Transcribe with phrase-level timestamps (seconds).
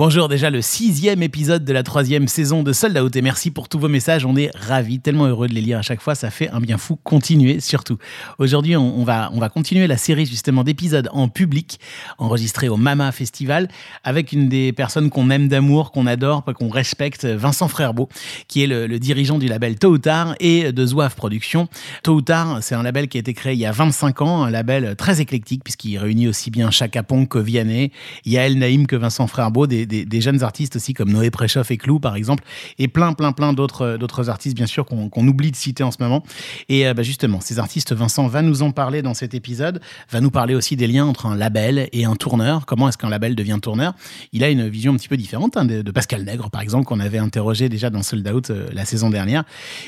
[0.00, 3.68] Bonjour, déjà le sixième épisode de la troisième saison de Sold Out et merci pour
[3.68, 4.24] tous vos messages.
[4.24, 6.14] On est ravis, tellement heureux de les lire à chaque fois.
[6.14, 6.96] Ça fait un bien fou.
[7.04, 7.98] Continuez surtout.
[8.38, 11.80] Aujourd'hui, on, va, on va continuer la série justement d'épisodes en public
[12.16, 13.68] enregistrés au Mama Festival
[14.02, 18.08] avec une des personnes qu'on aime d'amour, qu'on adore, qu'on respecte, Vincent Frerbeau,
[18.48, 21.68] qui est le, dirigeant du label Tôt ou Tard et de Zouave Productions.
[22.02, 24.44] Tôt ou Tard, c'est un label qui a été créé il y a 25 ans,
[24.44, 27.92] un label très éclectique puisqu'il réunit aussi bien Chaka Ponk que Vianney,
[28.24, 31.98] Yael Naïm que Vincent Frerbeau, des des, jeunes artistes aussi comme Noé Préchoff et Clou
[31.98, 32.44] par exemple,
[32.78, 35.98] et plein plein plein d'autres d'autres artistes bien sûr qu'on oublie de citer en ce
[36.00, 36.22] moment.
[36.68, 39.80] Et euh, bah, justement, ces artistes, Vincent va nous en parler dans cet épisode,
[40.10, 42.66] va nous parler aussi des liens entre un label et un tourneur.
[42.66, 43.94] Comment est-ce qu'un label devient tourneur?
[44.32, 47.00] Il a une vision un petit peu différente hein, de, Pascal Nègre par exemple qu'on
[47.00, 49.44] avait interrogé déjà dans Sold Out euh, la saison dernière.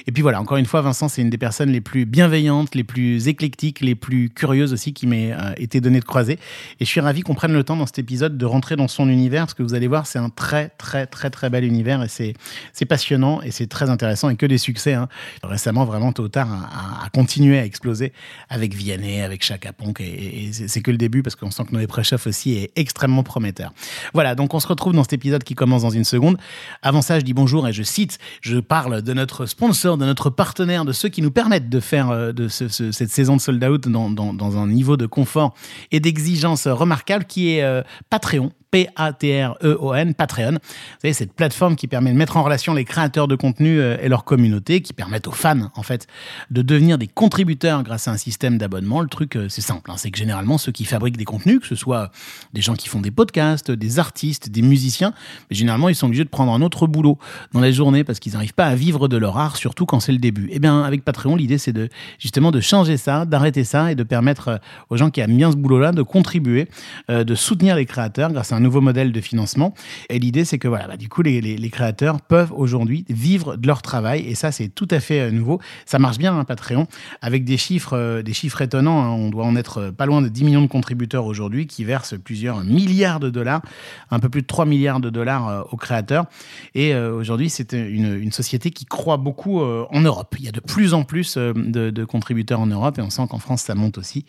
[0.06, 2.84] Et puis voilà, encore une fois, Vincent, c'est une des personnes les plus bienveillantes, les
[2.84, 6.38] plus éclectiques, les plus curieuses aussi qui m'ait euh, été donné de croiser.
[6.80, 9.08] Et je suis ravi qu'on prenne le temps dans cet épisode de rentrer dans son
[9.08, 12.08] univers parce que vous allez voir, c'est un très, très, très, très bel univers et
[12.08, 14.94] c'est, passionnant et c'est très intéressant et que des succès.
[14.94, 15.08] Hein.
[15.42, 18.12] Récemment, vraiment, tôt ou tard, a, continué à exploser
[18.48, 21.86] avec Vianney, avec Chaka Ponk et, c'est, que le début parce qu'on sent que Noé
[21.86, 23.72] Préchoff aussi est extrêmement prometteur.
[24.14, 26.38] Voilà, donc on se retrouve dans cet épisode qui commence dans une seconde.
[26.82, 30.30] Avant ça, je dis bonjour et je cite, je parle de notre sponsor, de notre
[30.30, 33.88] partenaire, de ceux qui nous permettent de faire euh, de cette saison de sold out
[33.88, 35.54] dans, un niveau de confort
[35.90, 38.52] et d'exigence remarquable qui est euh, Patreon.
[38.72, 40.52] P-A-T-R-E-O-N, Patreon.
[40.52, 40.58] Vous
[41.02, 44.08] savez, cette plateforme qui permet de mettre en relation les créateurs de contenu euh, et
[44.08, 46.06] leur communauté, qui permettent aux fans, en fait,
[46.50, 49.02] de devenir des contributeurs grâce à un système d'abonnement.
[49.02, 49.96] Le truc, euh, c'est simple, hein.
[49.98, 52.10] c'est que généralement, ceux qui fabriquent des contenus, que ce soit
[52.54, 55.12] des gens qui font des podcasts, des artistes, des musiciens,
[55.50, 57.18] mais généralement, ils sont obligés de prendre un autre boulot
[57.52, 60.12] dans la journée parce qu'ils n'arrivent pas à vivre de leur art, surtout quand c'est
[60.12, 60.46] le début.
[60.46, 63.94] Et eh bien, avec Patreon, l'idée, c'est de, justement, de changer ça, d'arrêter ça et
[63.94, 64.56] de permettre euh,
[64.88, 66.68] aux gens qui aiment bien ce boulot-là de contribuer,
[67.08, 69.74] de soutenir les créateurs grâce à un nouveau modèle de financement.
[70.08, 73.82] Et l'idée, c'est que voilà, bah, du coup, les, créateurs peuvent aujourd'hui vivre de leur
[73.82, 74.26] travail.
[74.26, 75.60] Et ça, c'est tout à fait euh, nouveau.
[75.86, 76.86] Ça marche bien, hein, Patreon,
[77.20, 79.02] avec des chiffres, euh, des chiffres étonnants.
[79.02, 79.10] Hein.
[79.10, 82.14] On doit en être euh, pas loin de 10 millions de contributeurs aujourd'hui qui versent
[82.22, 83.62] plusieurs milliards de dollars,
[84.10, 86.26] un peu plus de 3 milliards de dollars aux créateurs.
[86.74, 90.34] Et aujourd'hui, c'est une, société qui croit beaucoup en Europe.
[90.38, 93.38] Il y a de plus en plus de contributeurs en Europe et on sent qu'en
[93.38, 94.24] France, ça monte aussi.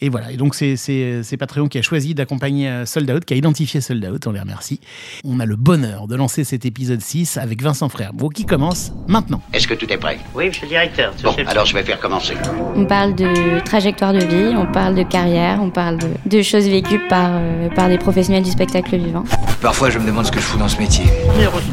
[0.00, 0.30] Et voilà.
[0.32, 4.26] Et donc, c'est Patreon qui a choisi d'accompagner Sold Out, qui a identifié Sold Out.
[4.26, 4.80] On les remercie.
[5.24, 8.12] On a le bonheur de lancer cet épisode 6 avec Vincent Frère.
[8.34, 9.42] qui commence maintenant.
[9.52, 10.18] Est-ce que tout est prêt?
[10.34, 11.12] Oui, monsieur le directeur.
[11.22, 12.34] Bon, alors je vais faire commencer.
[12.74, 17.00] On parle de trajectoire de vie, on parle de carrière, on parle de, choses vécues
[17.08, 19.24] par, euh, par des professionnels du spectacle vivant.
[19.60, 21.04] Parfois, je me demande ce que je fous dans ce métier.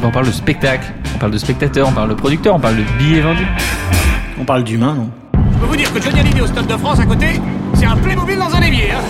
[0.02, 2.84] On parle de spectacle, on parle de spectateur, on parle de producteur, on parle de
[2.98, 3.46] billets vendus.
[4.40, 5.10] On parle d'humain, non?
[5.58, 7.40] Je peux vous dire que Johnny Hallyday au Stade de France à côté,
[7.74, 8.92] c'est un Playmobil dans un évier.
[8.92, 9.02] Hein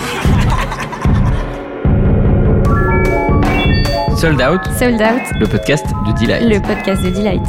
[4.17, 4.61] Sold Out.
[4.79, 5.21] Sold Out.
[5.39, 6.41] Le podcast de Delight.
[6.49, 7.45] Le podcast de Delight.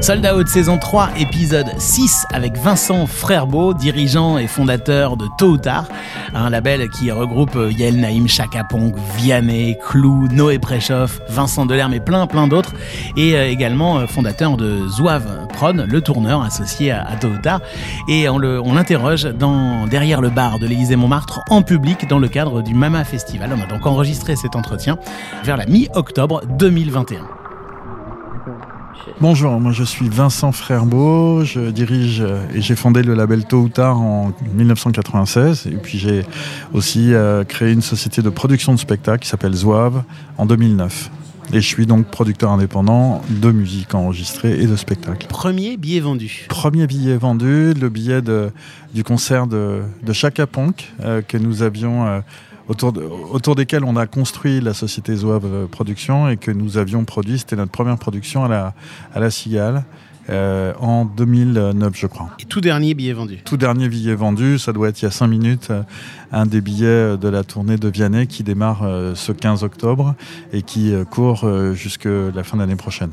[0.00, 5.56] Sold Out saison 3, épisode 6 avec Vincent Frerbeau, dirigeant et fondateur de Tôt ou
[5.56, 5.86] Tard,
[6.34, 8.66] un label qui regroupe Yael Naïm, Chaka
[9.16, 12.72] Vianney, Clou, Noé Préchoff, Vincent Delerme et plein plein d'autres,
[13.16, 17.60] et euh, également euh, fondateur de Zouave Prod, le tourneur associé à, Tôt ou Tard.
[18.08, 22.62] Et on l'interroge dans derrière le bar de l'Élysée Montmartre en public dans le cadre
[22.62, 23.54] du Mama Festival.
[23.56, 24.98] On a donc enregistré cet entretien
[25.44, 27.33] vers la mi-octobre 2021.
[29.20, 33.60] Bonjour, moi je suis Vincent Frerbeau, je dirige euh, et j'ai fondé le label Tôt
[33.60, 36.26] ou Tard en 1996 et puis j'ai
[36.72, 40.02] aussi euh, créé une société de production de spectacles qui s'appelle Zouave
[40.36, 41.10] en 2009.
[41.52, 45.28] Et je suis donc producteur indépendant de musique enregistrée et de spectacles.
[45.28, 51.22] Premier billet vendu Premier billet vendu, le billet du concert de, de Chaka Ponk euh,
[51.22, 52.20] que nous avions
[52.68, 52.92] autour,
[53.32, 57.38] autour desquels on a construit la société Zouave Production et que nous avions produit.
[57.38, 58.74] C'était notre première production à la,
[59.14, 59.84] à la Cigale.
[60.30, 62.30] Euh, en 2009, je crois.
[62.40, 65.10] Et tout dernier billet vendu Tout dernier billet vendu, ça doit être il y a
[65.10, 65.82] 5 minutes, euh,
[66.32, 70.14] un des billets de la tournée de Vianney qui démarre euh, ce 15 octobre
[70.52, 73.10] et qui court jusqu'à la fin de l'année prochaine.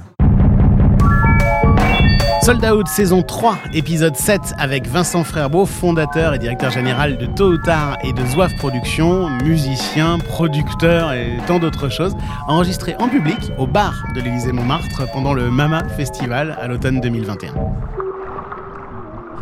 [2.44, 7.54] Sold Out saison 3, épisode 7 avec Vincent Frerbeau, fondateur et directeur général de Tôt
[7.54, 7.60] ou
[8.04, 12.16] et de Zouave Productions, musicien, producteur et tant d'autres choses,
[12.48, 17.54] enregistré en public au bar de l'Élysée Montmartre pendant le Mama Festival à l'automne 2021.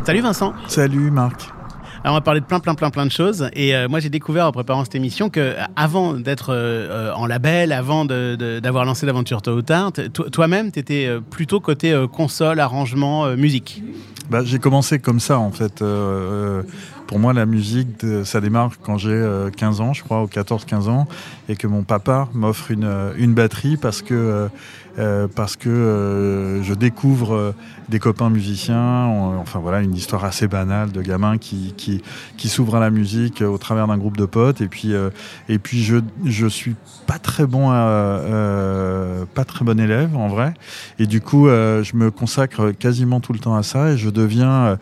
[0.04, 0.54] Salut Vincent.
[0.68, 1.59] Salut Marc.
[2.02, 3.50] Alors on va parler de plein, plein, plein, plein de choses.
[3.54, 7.74] Et euh, moi, j'ai découvert en préparant cette émission que avant d'être euh, en label,
[7.74, 13.84] avant d'avoir lancé l'aventure tôt toi-même, tu étais euh, plutôt côté console, arrangement, musique.
[14.30, 15.82] Bah, j'ai commencé comme ça en fait.
[15.82, 16.62] Euh,
[17.08, 20.90] pour moi, la musique, ça démarre quand j'ai euh, 15 ans, je crois, ou 14-15
[20.90, 21.08] ans,
[21.48, 24.48] et que mon papa m'offre une, euh, une batterie parce que,
[25.00, 27.56] euh, parce que euh, je découvre euh,
[27.88, 29.06] des copains musiciens.
[29.40, 33.58] Enfin voilà, une histoire assez banale de gamin qui, qui, s'ouvre à la musique au
[33.58, 34.60] travers d'un groupe de potes.
[34.60, 34.94] Et puis,
[35.48, 36.76] et puis je, je suis
[37.08, 40.54] pas très bon, pas très bon élève en vrai.
[41.00, 44.78] Et du coup, je me consacre quasiment tout le temps à ça et je deviens,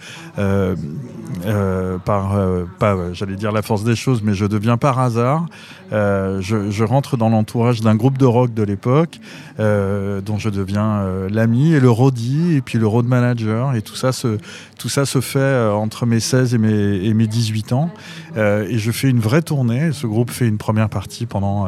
[2.05, 2.37] par,
[2.79, 5.45] pas, j'allais dire la force des choses, mais je deviens par hasard.
[5.91, 9.19] Euh, je, rentre dans l'entourage d'un groupe de rock de l'époque,
[9.59, 13.75] euh, dont je deviens euh, l'ami et le roadie et puis le road manager.
[13.75, 14.37] Et tout ça se,
[14.77, 17.89] tout ça se fait entre mes 16 et mes, et mes 18 ans.
[18.35, 19.91] Et je fais une vraie tournée.
[19.91, 21.67] Ce groupe fait une première partie pendant.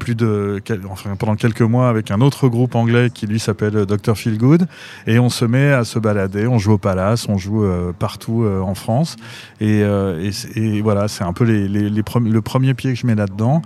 [0.00, 0.60] Plus de
[0.90, 4.66] enfin, pendant quelques mois avec un autre groupe anglais qui lui s'appelle euh, Dr Feelgood.
[5.06, 8.42] Et on se met à se balader on joue au Palace on joue euh, partout
[8.42, 9.14] euh, en France.
[9.60, 12.98] Et, euh, et et voilà c'est un peu les, les- les le premier pied que
[12.98, 13.62] je mets là-dedans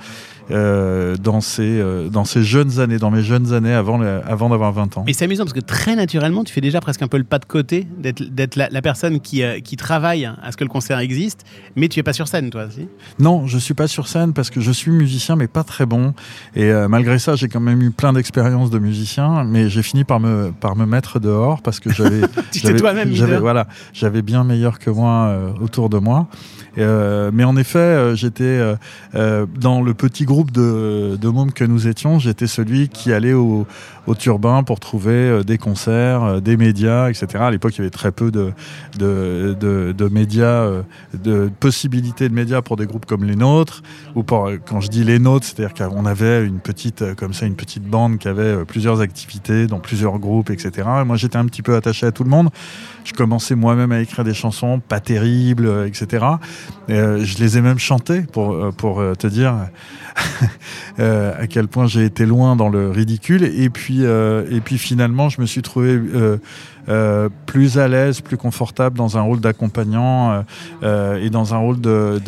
[0.50, 4.50] euh, dans ces euh, dans ces jeunes années dans mes jeunes années avant le- avant
[4.50, 7.08] d'avoir 20 ans Mais c'est amusant parce que très naturellement, tu fais déjà presque un
[7.08, 10.56] peu le pas de côté d'être la, la personne qui, euh, qui travaille à ce
[10.56, 11.44] que le concert existe,
[11.76, 12.88] mais tu es pas sur scène, toi, si?
[13.18, 16.12] Non, je suis pas sur scène parce que je suis musicien, mais pas très bon.
[16.54, 20.20] Et malgré ça, j'ai quand même eu plein d'expériences de musicien, mais j'ai fini par
[20.20, 22.20] me par me mettre dehors parce que j'avais
[22.52, 23.40] Tu t'es j'avais- toi-même mis j'avais dehors.
[23.42, 26.26] voilà, j'avais bien meilleur que moi autour de moi.
[26.76, 26.84] Et,
[27.32, 28.60] mais en effet, j'étais
[29.14, 33.66] dans le petit groupe de, de mômes que nous étions, j'étais celui qui allait au,
[34.06, 37.26] au Turbin pour trouver euh, des concerts, euh, des médias, etc.
[37.36, 38.52] À l'époque, il y avait très peu de,
[38.98, 39.56] de,
[39.96, 40.82] de, médias, euh,
[41.14, 43.82] de possibilités de médias pour des groupes comme les nôtres.
[44.14, 47.84] Ou quand je dis les nôtres, c'est-à-dire qu'on avait une petite, comme ça, une petite
[47.84, 50.88] bande qui avait plusieurs activités dans plusieurs groupes, etc.
[51.00, 52.50] Et moi, j'étais un petit peu attaché à tout le monde.
[53.04, 56.24] Je commençais moi-même à écrire des chansons pas terribles, etc.
[56.88, 59.54] Et, je les ai même chantées pour, pour te dire
[60.98, 63.44] à quel point j'ai été loin dans le ridicule.
[63.44, 66.00] Et puis, euh, et puis finalement, je me suis trouvé
[66.88, 70.42] euh, plus à l'aise, plus confortable dans un rôle d'accompagnant euh,
[70.82, 72.18] euh, et dans un rôle de,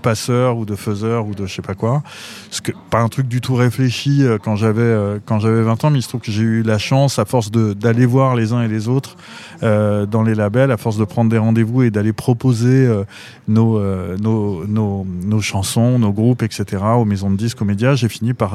[0.00, 2.04] passeur ou de faiseur ou de je sais pas quoi.
[2.52, 5.90] Ce que, pas un truc du tout réfléchi quand j'avais euh, quand j'avais 20 ans,
[5.90, 8.62] mais il se trouve que j'ai eu la chance, à force d'aller voir les uns
[8.62, 9.16] et les autres
[9.62, 12.86] dans les labels, à force de prendre des rendez-vous et d'aller proposer
[13.48, 13.80] nos,
[15.40, 16.82] chansons, nos groupes, etc.
[16.96, 18.54] aux maisons de disques, aux médias, j'ai fini par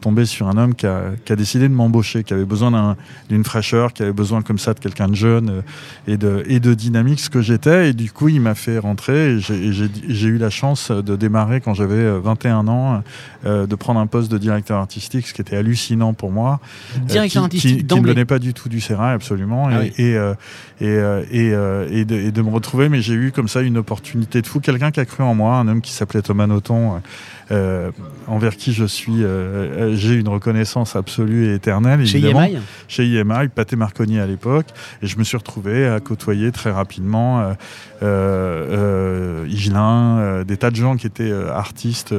[0.00, 2.96] tomber sur un homme qui a, décidé de m'embaucher, qui avait besoin d'un-
[3.28, 5.60] d'une fraîcheur, qui avait besoin comme ça de quelqu'un de jeune euh,
[6.06, 7.90] et, de, et de dynamique, ce que j'étais.
[7.90, 11.72] Et du coup, il m'a fait rentrer et j'ai- eu la chance de démarrer quand
[11.74, 13.02] j'avais euh, 21 ans,
[13.46, 16.60] euh, de prendre un poste de directeur artistique, ce qui était hallucinant pour moi.
[16.96, 19.68] Euh, Directeur qui- artistique qui, qui ne venait pas du tout du Sérail, absolument.
[19.70, 20.14] Ah et, oui.
[20.14, 20.34] euh,
[20.82, 24.42] euh, euh, et de, et de me retrouver, mais j'ai eu comme ça une opportunité
[24.42, 24.60] de fou.
[24.60, 27.00] Quelqu'un qui a cru en moi, un homme qui s'appelait Thomas Noton,
[27.50, 27.90] euh,
[28.26, 29.26] envers qui je suis, euh,
[29.92, 32.06] euh, j'ai une reconnaissance absolue et éternelle.
[32.06, 32.44] Chez évidemment.
[32.44, 32.58] EMI
[32.88, 34.66] Chez IMI, Pathé Marconi à l'époque.
[35.02, 37.54] Et je me suis retrouvé à côtoyer très rapidement
[38.02, 42.14] euh, Igelin, des tas de gens qui étaient artistes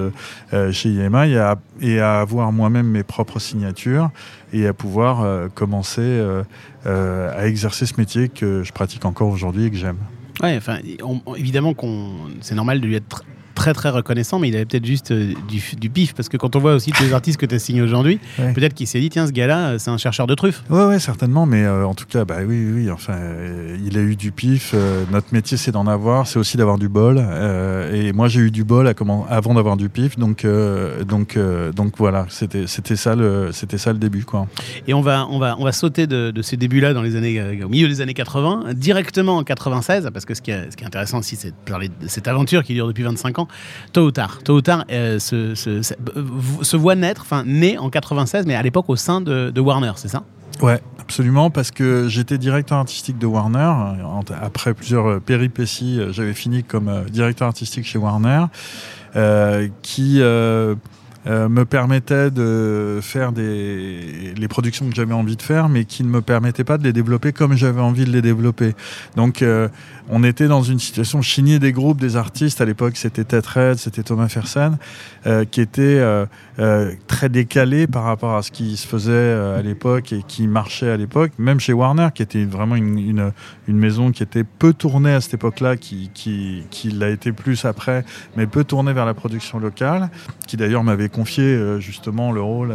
[0.72, 4.10] chez IMI et à, et à avoir moi-même mes propres signatures
[4.54, 6.22] et à pouvoir commencer
[6.86, 9.98] à exercer ce métier que je pratique encore aujourd'hui et que j'aime.
[10.42, 12.12] Ouais, enfin, on- évidemment qu'on,
[12.42, 13.24] c'est normal de lui être
[13.60, 16.56] très très reconnaissant, mais il avait peut-être juste euh, du, du pif, parce que quand
[16.56, 18.54] on voit aussi tous les artistes que tu as signés aujourd'hui, Ouais.
[18.54, 20.64] peut-être qu'il s'est dit, tiens, ce gars-là, euh, c'est un chercheur de truffes.
[20.70, 23.98] Ouais, ouais, certainement, mais euh, en tout cas, bah oui, oui, oui, enfin, euh, il
[23.98, 24.74] a eu du pif.
[25.12, 27.18] notre métier, c'est d'en avoir, c'est aussi d'avoir du bol.
[27.94, 30.46] et moi, j'ai eu du bol à comment, avant d'avoir du pif, donc,
[31.06, 31.38] donc,
[31.76, 34.48] donc voilà, c'était, ça le, ça le début, quoi.
[34.88, 37.62] Et on va, on va, on va sauter de, de ces débuts-là dans les années,
[37.64, 40.84] au milieu des années 80, directement en 96, parce que ce qui est, ce qui
[40.86, 43.48] est intéressant aussi, c'est de parler de cette aventure qui dure depuis 25 ans.
[43.94, 48.56] Tôt ou tard, tôt ou tard, se, euh, voit naître, enfin, né en 96, mais
[48.56, 50.24] à l'époque au sein de, Warner, c'est ça?
[50.62, 53.72] Ouais, absolument, parce que j'étais directeur artistique de Warner.
[54.42, 58.46] Après plusieurs euh, péripéties, euh, j'avais fini comme directeur artistique chez Warner,
[59.82, 60.22] qui
[61.26, 66.10] me permettait de faire des, les productions que j'avais envie de faire, mais qui ne
[66.10, 68.74] me permettait pas de les développer comme j'avais envie de les développer.
[69.16, 69.44] Donc,
[70.10, 72.62] on était dans une situation chigner des groupes, des artistes.
[72.62, 74.78] À l'époque, c'était Ted Red, c'était Thomas Fersen,
[75.28, 76.26] euh, qui était euh,
[76.58, 80.90] euh, très décalé par rapport à ce qui se faisait à l'époque et qui marchait
[80.90, 83.32] à l'époque, même chez Warner, qui était vraiment une,
[83.68, 86.10] maison qui était peu tournée à cette époque-là, qui,
[86.92, 88.04] l'a été plus après,
[88.36, 90.10] mais peu tournée vers la production locale,
[90.48, 92.74] qui d'ailleurs m'avait confié justement le rôle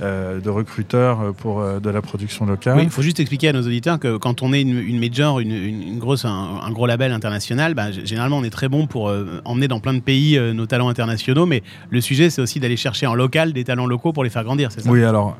[0.00, 2.80] de recruteur pour de la production locale.
[2.82, 5.98] Il faut juste expliquer à nos auditeurs que quand on est une, une major, une,
[5.98, 6.26] grosse,
[6.70, 9.12] gros label international, bah, généralement on est très bon pour
[9.44, 13.06] emmener dans plein de pays nos talents internationaux, mais le sujet c'est aussi d'aller chercher
[13.06, 14.90] en local des talents locaux pour les faire grandir, c'est ça?
[14.90, 15.36] Oui, alors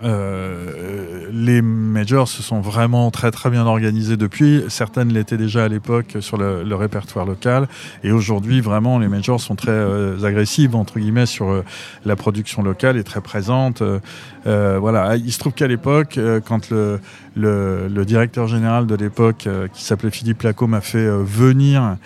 [1.33, 4.63] les majors se sont vraiment très très bien organisés depuis.
[4.69, 7.69] Certaines l'étaient déjà à l'époque sur le, répertoire local,
[8.05, 11.65] et aujourd'hui vraiment les majors sont très agressives entre guillemets sur euh,
[12.05, 13.83] la production locale est très présente.
[13.83, 14.01] Euh,
[14.47, 17.01] euh, voilà, il se trouve qu'à l'époque, quand le,
[17.37, 21.97] le, directeur général de l'époque, qui s'appelait Philippe Laco, m'a fait venir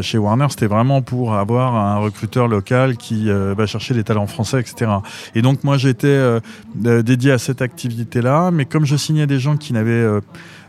[0.00, 4.60] chez Warner, c'était vraiment pour avoir un recruteur local qui va chercher les talents français,
[4.60, 4.90] etc.
[5.34, 6.40] Et donc moi j'étais
[6.74, 10.20] dédié à cette activité-là, mais comme je signais des gens qui n'avaient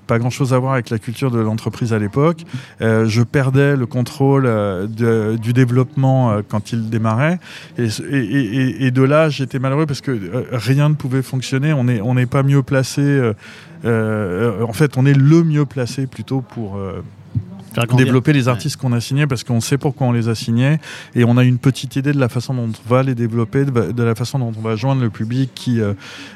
[0.09, 2.43] pas grand chose à voir avec la culture de l'entreprise à l'époque.
[2.81, 7.39] Euh, je perdais le contrôle euh, du développement euh, quand il démarrait.
[7.77, 10.11] Et, de là, j'étais malheureux parce que
[10.51, 11.73] rien ne pouvait fonctionner.
[11.73, 13.33] On n'est pas mieux placé.
[13.85, 16.79] en fait, on est le mieux placé plutôt pour
[17.97, 20.79] développer les artistes qu'on a signés parce qu'on sait pourquoi on les a signés
[21.15, 24.03] et on a une petite idée de la façon dont on va les développer, de
[24.03, 25.93] la façon dont on va joindre le public qui, euh,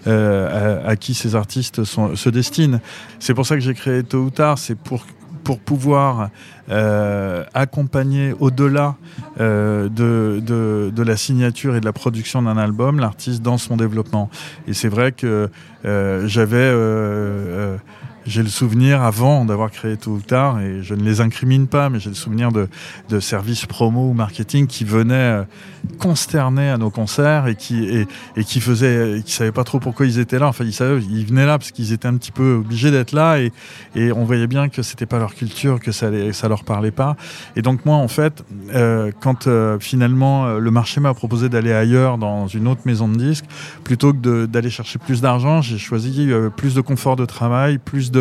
[0.08, 2.80] euh, à, qui ces artistes se destinent.
[3.20, 5.06] C'est pour ça que j'ai créé Tôt ou Tard, c'est pour
[5.44, 6.30] pour pouvoir
[6.70, 8.96] euh, accompagner au-delà
[9.38, 14.30] de, de, de, la signature et de la production d'un album l'artiste dans son développement.
[14.70, 15.50] Et c'est vrai que
[15.84, 16.72] j'avais
[18.26, 21.90] j'ai le souvenir, avant d'avoir créé Tôt ou Tard, et je ne les incrimine pas,
[21.90, 22.68] mais j'ai le souvenir de,
[23.10, 25.44] de services promo ou marketing qui venaient euh,
[26.00, 30.20] consterner à nos concerts et qui, et qui faisaient, qui savaient pas trop pourquoi ils
[30.20, 30.48] étaient là.
[30.48, 33.40] Enfin, ils, savaient, ils venaient là parce qu'ils étaient un petit peu obligés d'être là
[33.40, 33.52] et,
[33.96, 36.92] et on voyait bien que c'était pas leur culture, que ça, les, ça leur parlait
[36.92, 37.16] pas.
[37.56, 42.18] Et donc, moi, en fait, euh, quand euh, finalement le marché m'a proposé d'aller ailleurs
[42.18, 43.46] dans une autre maison de disques,
[43.84, 48.12] plutôt que d'aller chercher plus d'argent, j'ai choisi plus de confort de travail, plus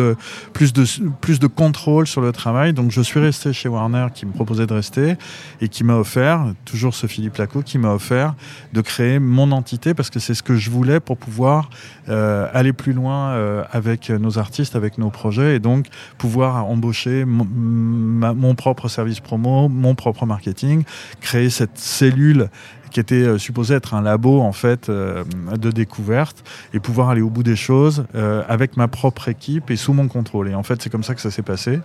[0.53, 2.73] plus, de, contrôle sur le travail.
[2.73, 5.15] Donc je suis resté chez Warner qui me proposait de rester
[5.61, 8.35] et qui m'a offert, toujours ce Philippe Laco, qui m'a offert
[8.73, 11.69] de créer mon entité parce que c'est ce que je voulais pour pouvoir
[12.09, 17.25] euh, aller plus loin euh, avec nos artistes, avec nos projets et donc pouvoir embaucher
[17.25, 20.83] mon, mon propre service promo, mon propre marketing,
[21.21, 22.49] créer cette cellule
[22.93, 25.23] qui était euh, supposé être un labo en fait euh,
[25.57, 29.75] de découverte et pouvoir aller au bout des choses euh, avec ma propre équipe et
[29.75, 30.47] sous mon contrôle.
[30.47, 31.79] Et en fait, c'est comme ça que ça s'est passé.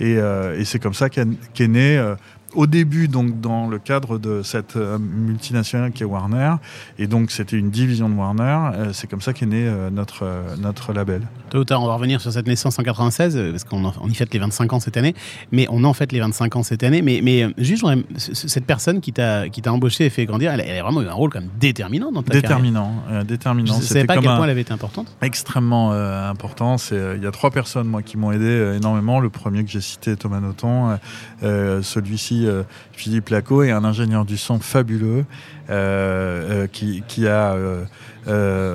[0.00, 0.18] Et,
[0.64, 2.14] c'est comme ça qu'est qu né
[2.54, 6.54] au début, donc, dans le cadre de cette euh, multinationale qui est Warner,
[6.98, 8.42] et donc c'était une division de Warner,
[8.74, 10.26] euh, c'est comme ça qu'est né euh, notre,
[10.58, 11.22] notre label.
[11.50, 14.14] Tôt ou tard, on va revenir sur cette naissance en 96, parce qu'on on y
[14.14, 15.14] fête les 25 ans cette année,
[15.52, 17.84] mais on en fait les 25 ans cette année, mais, mais juste,
[18.16, 21.30] cette personne qui t'a embauché et fait grandir, elle, elle, a vraiment eu un rôle
[21.30, 23.24] quand même déterminant dans ta déterminant, carrière.
[23.24, 23.74] déterminant.
[23.74, 25.14] Je ne savais pas à quel point elle avait été importante.
[25.22, 26.76] Extrêmement important.
[26.90, 29.20] Il y a trois personnes, moi, qui m'ont aidé énormément.
[29.20, 30.98] Le premier que j'ai cité, Thomas Noton,
[31.42, 35.24] celui-ci euh, Philippe Laco est un ingénieur du son fabuleux
[35.68, 37.56] euh, euh, qui, a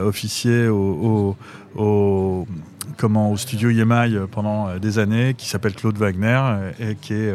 [0.06, 1.36] officié au,
[2.98, 6.42] comment, au studio Yemaï pendant des années, qui s'appelle Claude Wagner,
[6.80, 7.34] et qui est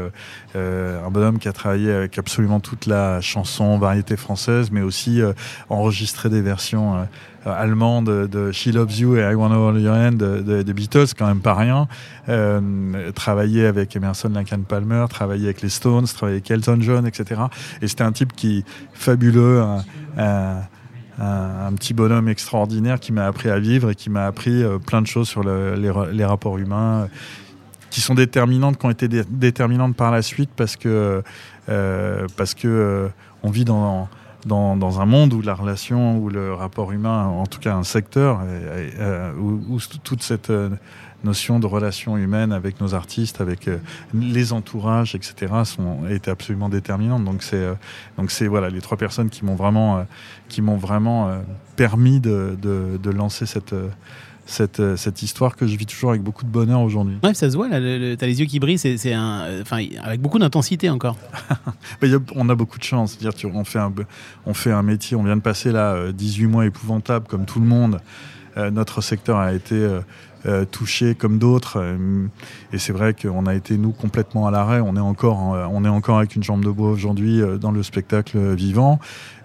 [0.55, 5.21] un bonhomme qui a travaillé avec absolument toute la chanson, variété française, mais aussi
[5.69, 7.07] enregistré des versions
[7.45, 11.41] allemande de She Loves You et I Wanna Hold Your Hand des Beatles, quand même
[11.41, 11.89] pas rien.
[12.29, 17.43] Euh, travailler avec Emerson, Lincoln Palmer, travailler avec les Stones, travailler avec Elton John, etc.
[17.81, 19.63] Et c'était un type qui fabuleux,
[20.19, 20.63] un,
[21.77, 25.07] petit bonhomme extraordinaire qui m'a appris à vivre et qui m'a appris euh, plein de
[25.07, 27.09] choses sur les, rapports humains
[27.91, 31.23] qui sont déterminantes, qui ont été déterminantes par la suite parce que
[32.37, 33.11] parce que
[33.43, 34.09] on vit dans
[34.47, 38.41] dans, un monde où la relation, où le rapport humain, en tout cas un secteur,
[38.45, 40.71] euh, où, toute cette euh,
[41.25, 43.79] notion de relation humaine avec nos artistes, avec euh,
[44.15, 47.25] les entourages, etc., sont, été absolument déterminantes.
[47.25, 47.67] Donc c'est
[48.17, 50.07] donc c'est voilà les trois personnes qui m'ont vraiment
[50.49, 51.43] qui m'ont vraiment
[51.77, 53.75] permis de, de, de, lancer cette
[54.47, 57.17] cette, euh, cette, histoire que je vis toujours avec beaucoup de bonheur aujourd'hui.
[57.23, 60.39] Ouais, ça se voit, tu as les yeux qui brillent, c'est un, enfin, avec beaucoup
[60.39, 61.17] d'intensité encore.
[62.35, 63.19] on a beaucoup de chance.
[63.19, 63.93] Dire, on, fait un,
[64.47, 67.61] on fait un métier, on vient de passer là 18 euh, mois épouvantables comme tout
[67.61, 68.01] le monde.
[68.57, 70.01] Euh, notre secteur a été euh,
[70.71, 71.79] touchés comme d'autres.
[71.79, 72.27] euh,
[72.73, 74.81] et c'est vrai qu'on a été, nous, complètement à l'arrêt.
[74.81, 77.71] On, est encore en- on est encore avec une jambe de bois aujourd'hui euh, dans
[77.73, 78.99] le spectacle vivant.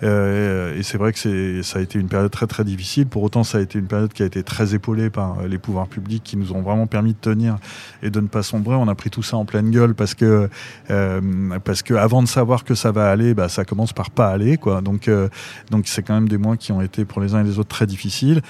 [0.03, 3.07] Euh, et c'est vrai que ça a été une période très, très difficile.
[3.07, 5.57] Pour autant, ça a été une période qui a été très épaulée par euh, les
[5.57, 7.57] pouvoirs publics qui nous ont vraiment permis de tenir
[8.03, 8.75] et de ne pas sombrer.
[8.75, 10.49] On a pris tout ça en pleine gueule parce que,
[10.91, 11.21] euh,
[11.63, 14.57] parce que avant de savoir que ça va aller, bah, ça commence par pas aller.
[14.57, 14.81] Quoi.
[14.81, 15.29] Donc, euh,
[15.71, 17.69] donc c'est quand même des mois qui ont été pour les uns et les autres
[17.69, 18.41] très difficiles.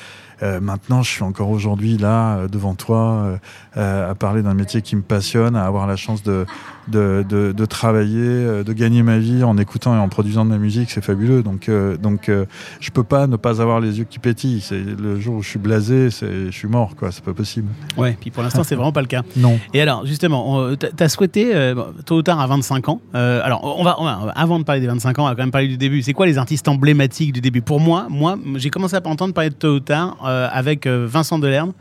[0.44, 3.38] Euh, maintenant, je suis encore aujourd'hui là, euh, devant toi,
[3.78, 6.46] euh, à parler d'un métier qui me passionne, à avoir la chance de,
[6.88, 10.52] de, de, de travailler, euh, de gagner ma vie en écoutant et en produisant de
[10.52, 11.42] la musique, c'est fabuleux.
[11.44, 12.46] Donc, euh, donc euh,
[12.80, 14.62] je peux pas ne pas avoir les yeux qui pétillent.
[14.62, 17.12] C'est le jour où je suis blasé, c'est, je suis mort, quoi.
[17.12, 17.68] C'est pas possible.
[17.98, 19.24] Ouais, puis pour l'instant, c'est vraiment pas le cas.
[19.38, 19.60] Non.
[19.74, 21.76] Et alors, justement, t'as t'as souhaité, euh,
[22.06, 24.88] tôt ou tard, à 25 ans, alors, on va, on va- avant de parler des
[24.88, 26.02] 25 ans, on va quand même parler du début.
[26.02, 27.62] C'est quoi les artistes emblématiques du début?
[27.62, 31.74] Pour moi, moi j'ai commencé à entendre parler de tôt ou tard avec Vincent Delerme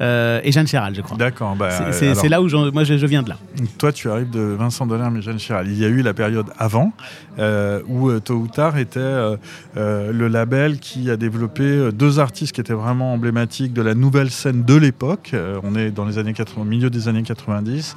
[0.00, 1.16] euh, et Jeanne Chéral, je crois.
[1.16, 1.56] D'accord.
[1.56, 3.36] Bah, C'est- euh, là où moi je, je viens de là.
[3.78, 5.68] Toi, tu arrives de Vincent Delerme et Jeanne Chéral.
[5.68, 6.92] Il y a eu la période avant,
[7.38, 9.36] euh, où tôt ou tard était euh,
[9.76, 14.64] le label qui a développé deux artistes qui étaient vraiment emblématiques de la nouvelle scène
[14.64, 15.34] de l'époque.
[15.62, 17.96] On est dans les années 80, au milieu des années 90.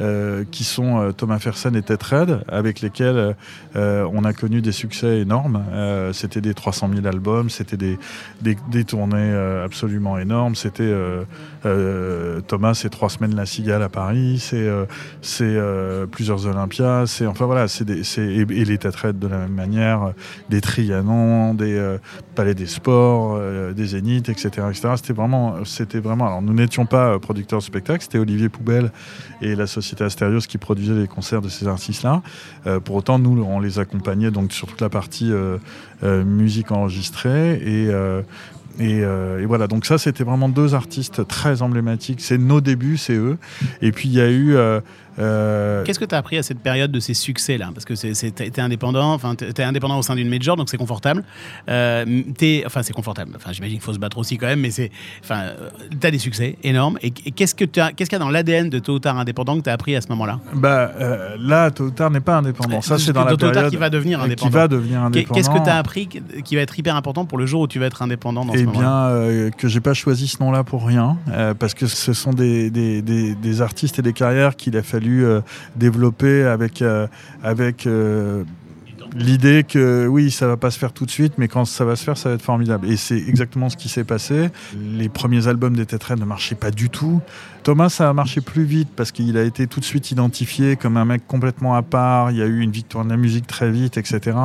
[0.00, 1.98] euh, qui sont Thomas Fersen et Ted
[2.48, 3.36] avec lesquels
[3.76, 5.62] on a connu des succès énormes.
[6.12, 7.96] C'était des 300 000 albums, c'était des,
[8.42, 9.32] des, des tournées
[9.64, 10.56] absolument énormes.
[10.56, 10.92] C'était
[11.66, 14.84] euh, Thomas, c'est trois semaines La Cigale à Paris, c'est euh,
[15.40, 20.12] euh, plusieurs Olympias, c'est enfin voilà, c'est et, et les Red de la même manière,
[20.50, 21.96] des Trianon, des
[22.34, 23.40] Palais des Sports,
[23.74, 24.94] des Zéniths, etc., etc.
[24.96, 26.26] C'était vraiment, c'était vraiment.
[26.26, 28.92] Alors nous n'étions pas producteurs de spectacle, c'était Olivier Poubelle
[29.40, 32.22] et la société Asterios qui produisait les concerts de ces artistes-là.
[32.84, 35.32] Pour autant, nous, on les accompagnait donc sur toute la partie
[36.02, 37.90] musique enregistrée et
[38.80, 42.20] et, euh, et voilà, donc ça c'était vraiment deux artistes très emblématiques.
[42.20, 43.38] C'est nos débuts, c'est eux.
[43.82, 44.54] Et puis il y a eu.
[44.56, 44.80] euh,
[45.18, 47.70] euh, Qu'est-ce que tu as appris à cette période de ces succès-là?
[47.74, 47.94] Parce que
[48.30, 51.24] t'es indépendant, enfin t'es indépendant au sein d'une major, donc c'est confortable.
[51.68, 52.04] Euh,
[52.66, 53.32] enfin c'est confortable.
[53.36, 54.90] Enfin j'imagine qu'il faut se battre aussi quand même, mais c'est,
[55.22, 55.68] enfin euh,
[56.00, 56.98] t'as des succès énormes.
[57.02, 59.72] Et, et qu'est-ce qu'il y a dans l'ADN de tôt ou tard indépendant que t'as
[59.72, 60.40] appris à ce moment-là?
[60.54, 62.80] Bah, euh, là, tôt ou tard n'est pas indépendant.
[62.80, 64.50] Ça, c'est dans la Tôt période qui va devenir qui indépendant.
[64.50, 65.34] va devenir indépendant.
[65.34, 67.66] Qu'est-ce que tu as appris qui qui va être hyper important pour le jour où
[67.68, 71.16] tu vas être indépendant dans Eh bien, que j'ai pas choisi ce nom-là pour rien,
[71.58, 75.03] parce que ce sont des, des, des- des artistes et des carrières qu'il a fallu
[75.08, 75.40] euh,
[75.76, 77.06] développer avec, euh,
[77.42, 78.44] avec euh,
[79.14, 81.96] l'idée que oui, ça va pas se faire tout de suite, mais quand ça va
[81.96, 82.90] se faire, ça va être formidable.
[82.90, 84.50] Et c'est exactement ce qui s'est passé.
[84.76, 87.20] Les premiers albums des Tetraed ne marchaient pas du tout.
[87.62, 90.96] Thomas, ça a marché plus vite parce qu'il a été tout de suite identifié comme
[90.96, 92.30] un mec complètement à part.
[92.30, 94.36] Il y a eu une victoire de la musique très vite, etc.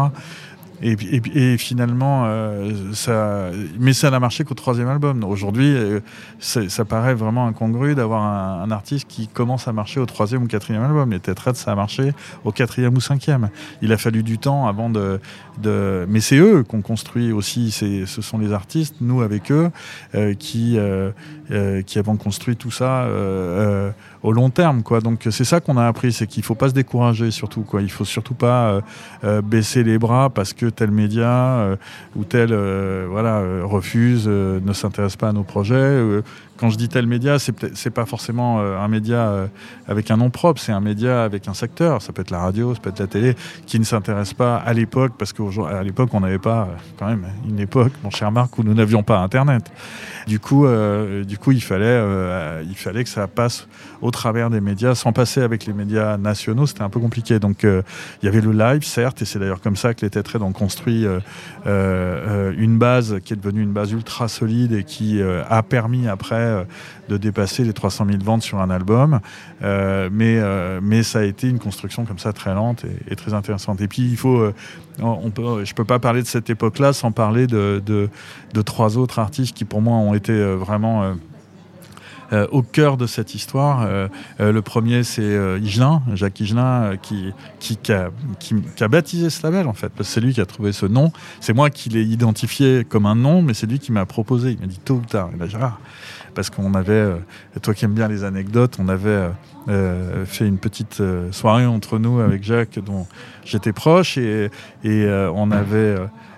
[0.82, 5.24] Et, et, et finalement, euh, ça, mais ça n'a marché qu'au troisième album.
[5.24, 6.00] Aujourd'hui, euh,
[6.40, 10.48] ça paraît vraiment incongru d'avoir un, un artiste qui commence à marcher au troisième ou
[10.48, 11.12] quatrième album.
[11.12, 12.14] Les Tetrades, ça a marché
[12.44, 13.50] au quatrième ou cinquième.
[13.82, 15.20] Il a fallu du temps avant de.
[15.62, 16.06] de...
[16.10, 17.72] Mais c'est eux qu'on construit aussi.
[17.72, 19.72] Ce sont les artistes, nous avec eux,
[20.16, 20.78] euh, qui,
[21.52, 24.84] euh, qui avons construit tout ça euh, euh, au long terme.
[24.84, 25.02] Quoi.
[25.02, 27.62] Donc c'est ça qu'on a appris, c'est qu'il faut pas se décourager surtout.
[27.62, 27.82] Quoi.
[27.82, 28.82] Il faut surtout pas
[29.44, 31.78] baisser les bras parce que tel média
[32.16, 32.54] ou tel
[33.10, 36.22] voilà refuse, ne s'intéresse pas à nos projets.
[36.60, 39.48] Quand je dis tel média, c'est pas forcément euh, un média euh,
[39.88, 42.02] avec un nom propre, c'est un média avec un secteur.
[42.02, 44.74] Ça peut être la radio, ça peut être la télé, qui ne s'intéresse pas à
[44.74, 48.58] l'époque parce qu'à l'époque on n'avait pas euh, quand même une époque, mon cher Marc,
[48.58, 49.72] où nous n'avions pas Internet.
[50.28, 50.68] Du coup,
[51.26, 52.04] du coup, il fallait,
[52.64, 53.68] il fallait que ça passe
[54.02, 57.40] au travers des médias, sans passer avec les médias nationaux, c'était un peu compliqué.
[57.40, 57.84] Donc, il
[58.22, 61.08] y avait le live, certes, et c'est d'ailleurs comme ça que les Tetraids ont construit
[61.66, 66.64] une base qui est devenue une base ultra solide et qui a permis après euh,
[67.08, 69.20] de dépasser les 300 000 ventes sur un album.
[69.64, 73.34] Euh, mais, euh, mais ça a été une construction comme ça très lente et, très
[73.34, 73.82] intéressante.
[73.82, 74.52] Et puis, il faut,
[75.00, 79.66] je peux pas parler de cette époque-là sans parler de, de, trois autres artistes qui,
[79.66, 81.16] pour moi, ont été vraiment
[82.52, 83.88] au cœur de cette histoire.
[84.40, 85.60] Le premier, c'est
[86.14, 88.10] Jacques Higelin, qui, qui, a,
[88.40, 89.92] qui, a baptisé ce label, en fait.
[90.02, 91.12] C'est lui qui a trouvé ce nom.
[91.40, 94.52] C'est moi qui l'ai identifié comme un nom, mais c'est lui qui m'a proposé.
[94.52, 95.30] Il m'a dit tôt ou tard.
[95.40, 95.78] Là, j'ai dit, ah,
[96.34, 97.18] parce qu'on avait, euh,
[97.62, 99.30] toi qui aimes bien les anecdotes, on avait euh,
[99.70, 103.08] euh, fait une petite soirée entre nous avec Jacques, dont
[103.46, 104.50] j'étais proche, et,
[104.84, 105.98] on avait.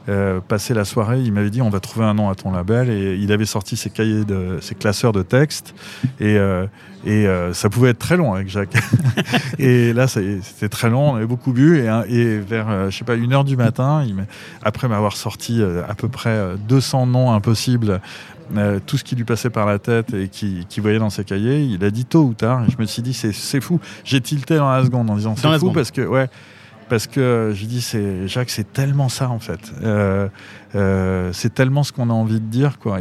[0.10, 2.90] Euh, passé la soirée, il m'avait dit on va trouver un nom à ton label
[2.90, 5.74] et il avait sorti ses cahiers de ses classeurs de textes
[6.20, 6.66] et euh,
[7.04, 8.78] et euh, ça pouvait être très long avec Jacques.
[9.60, 11.80] et là, c'était très long, on avait beaucoup bu.
[12.08, 14.16] Et, vers, je sais pas, une heure du matin, il
[14.62, 18.02] après m'avoir sorti à peu près euh, 200 noms impossibles,
[18.58, 21.24] euh, tout ce qui lui passait par la tête et qui, qui voyait dans ses
[21.24, 22.64] cahiers, il a dit tôt ou tard.
[22.68, 23.80] Et je me suis dit, c'est fou.
[24.04, 26.30] J'ai tilté dans la seconde en disant, c'est fou parce que, ouais.
[26.92, 29.62] Parce que dit, c'est Jacques, c'est tellement ça en fait.
[29.82, 30.28] Euh,
[30.76, 33.00] euh, c'est tellement ce qu'on a envie de dire, quoi.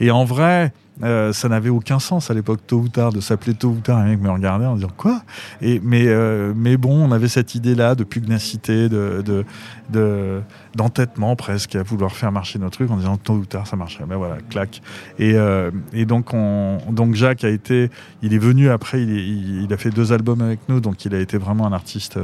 [0.00, 3.54] Et en vrai, euh, ça n'avait aucun sens à l'époque, tôt ou tard, de s'appeler
[3.54, 3.98] tôt ou tard.
[3.98, 5.22] Un mec me regardait en disant quoi?
[5.62, 9.44] Et, mais, euh, mais bon, on avait cette idée-là de pugnacité, de, de,
[9.90, 10.40] de-
[10.74, 14.04] d'entêtement presque, à vouloir faire marcher nos trucs en disant tôt ou tard ça marcherait.
[14.06, 14.82] Ben voilà, clac.
[15.18, 15.70] Et, euh,
[16.06, 17.90] donc, on, donc Jacques a été,
[18.22, 21.38] il est venu après, il, a fait deux albums avec nous, donc il a été
[21.38, 22.18] vraiment un artiste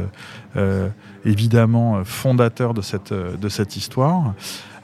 [1.25, 2.81] évidemment fondateur de
[3.49, 4.35] cette histoire.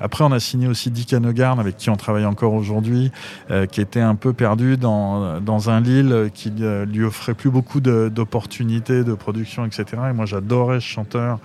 [0.02, 3.12] Après, on a signé aussi Dick Hanegarn, avec qui on travaille encore aujourd'hui,
[3.50, 7.80] euh, qui était un peu perdu dans, un Lille qui euh, lui offrait plus beaucoup
[7.80, 9.84] de- d'opportunités de, production, etc.
[10.10, 11.38] Et moi, j'adorais ce chanteur,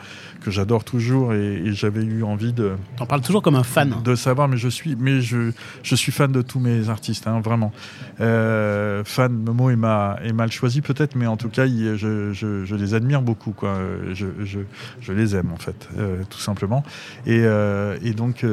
[0.48, 3.96] que j'adore toujours, et, et j'avais eu envie de, T'en parles toujours comme un fan.
[4.04, 5.52] de savoir, mais je suis, mais je,
[5.84, 7.74] je suis fan de tous mes artistes, hein, vraiment.
[8.22, 11.96] Euh, fan, le mot est, ma- est mal choisi peut-être, mais en tout cas, il-
[11.98, 13.78] je, je- je les admire beaucoup, quoi.
[14.14, 16.84] Je, les aime en fait, euh, tout simplement.
[17.26, 18.46] Et, euh, et donc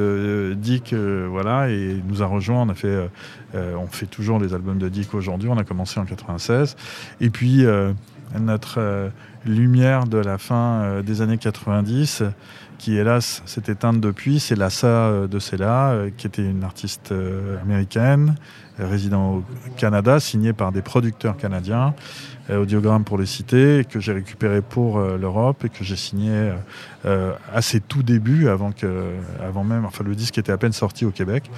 [0.57, 2.61] Dick, voilà, et nous a rejoint.
[2.63, 3.09] On a fait,
[3.53, 5.47] on fait toujours les albums de Dick aujourd'hui.
[5.49, 6.75] On a commencé en 96,
[7.21, 7.63] et puis
[8.39, 9.09] notre euh,
[9.45, 12.23] lumière de la fin euh, des années 90
[12.77, 17.13] qui hélas s'est éteinte depuis, c'est Lassa euh, de Sella, euh, qui était une artiste
[17.61, 18.35] américaine,
[18.77, 19.43] résidant au
[19.77, 21.93] Canada, signée par des producteurs canadiens,
[22.51, 26.51] Audiogramme pour les et que j'ai récupéré pour l'Europe et que j'ai signé
[27.03, 31.05] à ses tout débuts, avant, que, avant même, enfin le disque était à peine sorti
[31.05, 31.49] au Québec,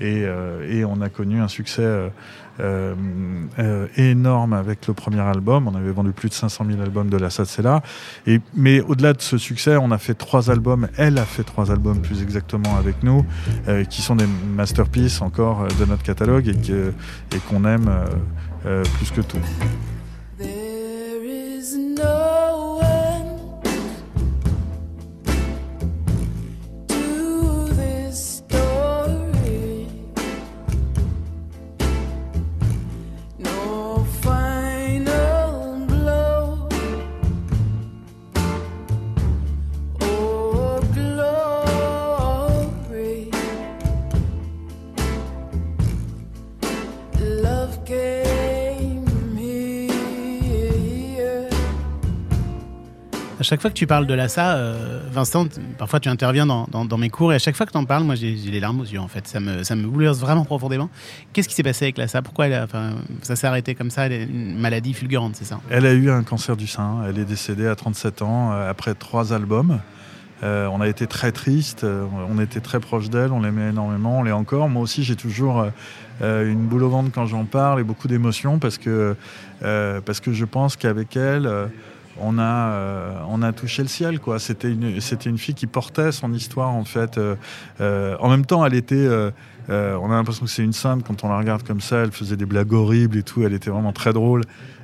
[0.00, 0.24] et
[0.86, 2.10] on a connu un succès
[2.60, 2.94] euh,
[3.58, 5.68] euh, énorme avec le premier album.
[5.68, 7.82] On avait vendu plus de 500 000 albums de la Satsela.
[8.54, 10.88] Mais au-delà de ce succès, on a fait trois albums.
[10.96, 13.24] Elle a fait trois albums plus exactement avec nous,
[13.68, 17.90] euh, qui sont des masterpieces encore de notre catalogue et qu'on aime
[18.98, 19.38] plus que tout.
[53.50, 55.44] Chaque fois que tu parles de l'assa, euh, Vincent,
[55.76, 58.04] parfois tu interviens dans, dans- mes cours et à chaque fois que tu en parles,
[58.04, 59.26] moi j'ai les larmes aux yeux en fait.
[59.26, 60.88] Ça me, ça me bouleverse vraiment profondément.
[61.32, 62.46] Qu'est-ce qui s'est passé avec l'assa Pourquoi
[63.22, 64.06] ça s'est arrêté comme ça?
[64.06, 65.58] Elle est une maladie fulgurante, c'est ça?
[65.68, 66.98] Elle a eu un cancer du sein.
[67.08, 69.80] Elle est décédée à 37 ans euh, après trois albums.
[70.44, 71.84] Euh, on a été très triste.
[71.84, 73.32] on était très proche d'elle.
[73.32, 74.20] On l'aimait énormément.
[74.20, 74.68] On l'est encore.
[74.68, 75.66] Moi aussi, j'ai toujours
[76.22, 78.78] une boule au ventre quand j'en parle et beaucoup d'émotions parce
[79.58, 81.50] parce que je pense qu'avec elle.
[82.18, 84.38] On a, euh, on a touché le ciel, quoi.
[84.38, 87.18] C'était une, c'était une fille qui portait son histoire, en fait.
[87.18, 87.36] Euh,
[87.80, 89.30] euh, en même temps, elle était, euh,
[89.68, 91.98] euh, on a l'impression que c'est une sainte quand on la regarde comme ça.
[91.98, 93.42] Elle faisait des blagues horribles et tout.
[93.44, 94.42] Elle était vraiment très drôle.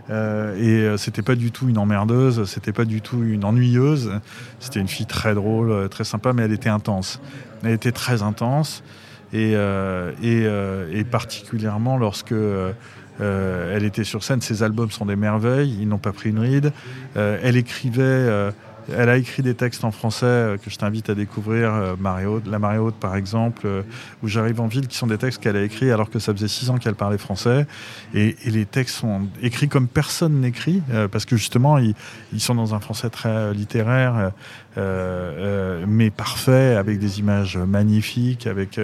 [0.09, 4.13] Euh, et c'était pas du tout une emmerdeuse, c'était pas du tout une ennuyeuse.
[4.61, 7.21] C'était une fille très drôle, très sympa, mais elle était intense.
[7.65, 8.85] Elle était très intense.
[9.33, 9.55] Et,
[10.23, 10.43] et,
[10.93, 12.35] et particulièrement lorsque
[13.21, 16.39] euh, elle était sur scène, ses albums sont des merveilles, ils n'ont pas pris une
[16.39, 16.73] ride.
[17.17, 18.51] Euh, elle écrivait, euh,
[18.97, 22.47] elle a écrit des textes en français euh, que je t'invite à découvrir, euh, Haute-
[22.47, 23.83] La Haute par exemple, euh,
[24.23, 26.47] où j'arrive en ville, qui sont des textes qu'elle a écrits alors que ça faisait
[26.47, 27.67] six ans qu'elle parlait français.
[28.15, 31.95] Et, et les textes sont écrits comme personne n'écrit, parce que justement, ils,
[32.33, 34.31] ils sont dans un français très littéraire,
[34.77, 38.79] mais parfait, avec des images magnifiques, avec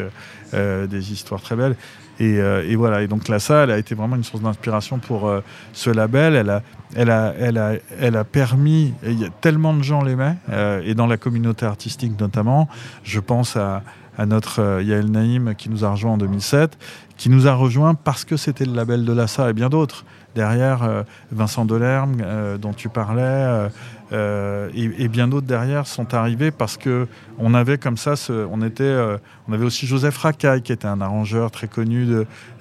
[0.53, 1.77] des histoires très belles.
[2.21, 3.03] Et, euh, et voilà.
[3.03, 5.41] Et donc ça, elle a été vraiment une source d'inspiration pour euh,
[5.73, 6.35] ce label.
[6.35, 6.63] Elle a,
[6.95, 8.95] elle a, elle a, elle a permis.
[9.05, 12.69] Il y a tellement de gens l'aimaient, euh, et dans la communauté artistique notamment.
[13.03, 13.83] Je pense à,
[14.27, 16.79] notre euh, Yael Naïm qui nous a rejoint en 2007,
[17.17, 20.05] qui nous a rejoint parce que c'était le label de l'ASSA et bien d'autres.
[20.35, 22.17] Derrière, Vincent Delerme,
[22.59, 23.69] dont tu parlais,
[24.13, 27.07] euh, et, bien d'autres derrière sont arrivés parce que
[27.39, 28.15] on avait comme ça,
[28.51, 29.17] on était, euh,
[29.49, 32.07] on avait aussi Joseph Racaille qui était un arrangeur très connu,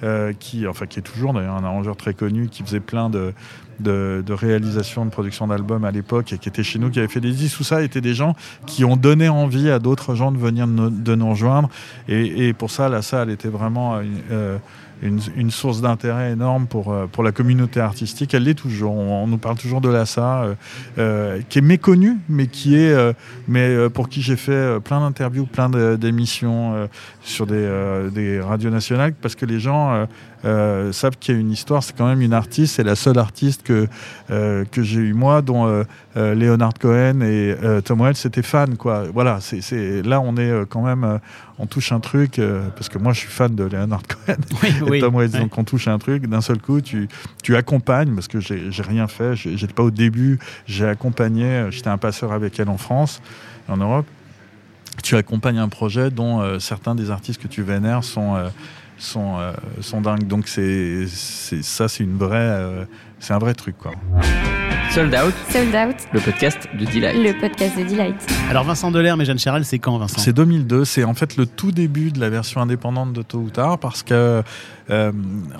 [0.04, 3.34] euh, qui, enfin qui est toujours d'ailleurs un arrangeur très connu, qui faisait plein de
[3.80, 7.32] de, de production d'albums à l'époque et qui étaient chez nous, qui avaient fait des
[7.32, 8.36] disques, tout ça étaient des gens
[8.68, 11.68] qui ont donné envie à d'autres gens de venir de nous rejoindre.
[12.08, 14.00] Et, et pour ça, la salle était vraiment
[15.02, 18.34] une, une, source d'intérêt énorme pour, euh, pour la communauté artistique.
[18.34, 18.94] Elle l'est toujours.
[18.94, 20.56] On, nous parle toujours de la SA, euh,
[20.98, 23.14] euh, qui est méconnue, mais qui est, euh,
[23.48, 26.90] mais euh, pour qui j'ai fait plein d'interviews, plein d'émissions
[27.24, 30.08] sur des, des radios nationales, parce que les gens
[30.46, 31.84] euh, savent qu'il y a une histoire.
[31.84, 32.76] C'est quand même une artiste.
[32.76, 33.88] C'est la seule artiste que
[34.32, 35.84] euh, que j'ai eu moi, dont euh,
[36.36, 38.66] Leonard Cohen et Tom Waits étaient fans.
[38.78, 39.04] Quoi.
[39.14, 39.40] Voilà.
[39.42, 41.20] C'est c'est- là, on est quand même,
[41.60, 42.40] on touche un truc
[42.76, 45.00] parce que moi, je suis fan de Leonard Cohen Oui, et oui.
[45.00, 45.16] Tom.
[45.16, 45.28] Ouais.
[45.28, 47.08] Donc on touche un truc, d'un seul coup, tu,
[47.44, 51.98] tu accompagnes, parce que j'ai rien fait, j'étais pas au début, j'ai accompagné, j'étais un
[51.98, 53.22] passeur avec elle en France,
[53.68, 54.06] en Europe.
[55.04, 58.50] Tu accompagnes un projet dont euh, certains des artistes que tu vénères sont, euh,
[59.02, 60.28] sont, euh, sont dingues.
[60.28, 62.86] Donc c'est ça, c'est une vraie, euh,
[63.20, 63.78] c'est un vrai truc.
[63.78, 63.92] Quoi.
[64.94, 67.16] Sold Out, Sold Out, le podcast de Delight.
[67.16, 68.16] le podcast de Delight.
[68.50, 70.20] Alors Vincent Delerme et Jeanne Chéral, c'est quand Vincent?
[70.20, 73.50] C'est 2002, c'est en fait le tout début de la version indépendante de Tôt ou
[73.50, 74.44] Tard parce que
[74.90, 75.12] euh,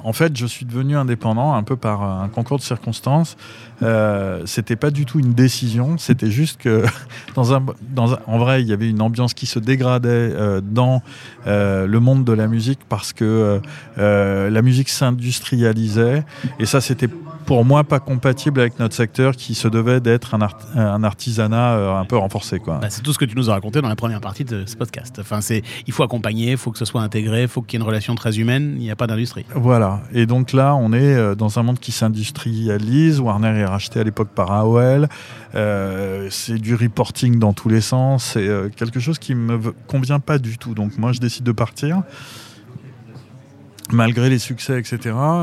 [0.04, 3.38] en fait je suis devenu indépendant un peu par un concours de circonstances.
[3.82, 6.84] Euh, c'était pas du tout une décision, c'était juste que
[7.36, 10.60] dans un, dans un- en vrai il y avait une ambiance qui se dégradait euh,
[10.62, 11.02] dans
[11.48, 13.62] euh, le monde de la musique parce que
[13.98, 16.26] la musique s'industrialisait
[16.60, 17.08] et ça c'était
[17.46, 21.74] pour moi pas compatible avec notre secteur qui se devait d'être un, art- un artisanat
[21.74, 22.78] euh, un peu renforcé quoi.
[22.82, 24.76] Bah, c'est tout ce que tu nous as raconté dans la première partie de ce
[24.76, 25.18] podcast.
[25.20, 27.82] Enfin, c'est, il faut accompagner, il faut que ce soit intégré, il faut qu'il y
[27.82, 28.74] ait une relation très humaine.
[28.78, 29.46] Il n'y a pas d'industrie.
[29.56, 30.02] Voilà.
[30.14, 33.20] Et donc là, on est euh, dans un monde qui s'industrialise.
[33.20, 35.08] Warner est racheté à l'époque par AOL.
[35.56, 38.32] Euh, c'est du reporting dans tous les sens.
[38.34, 40.74] C'est quelque chose qui me v- convient pas du tout.
[40.74, 42.02] Donc moi, je décide de partir.
[43.92, 45.00] Malgré les succès, etc.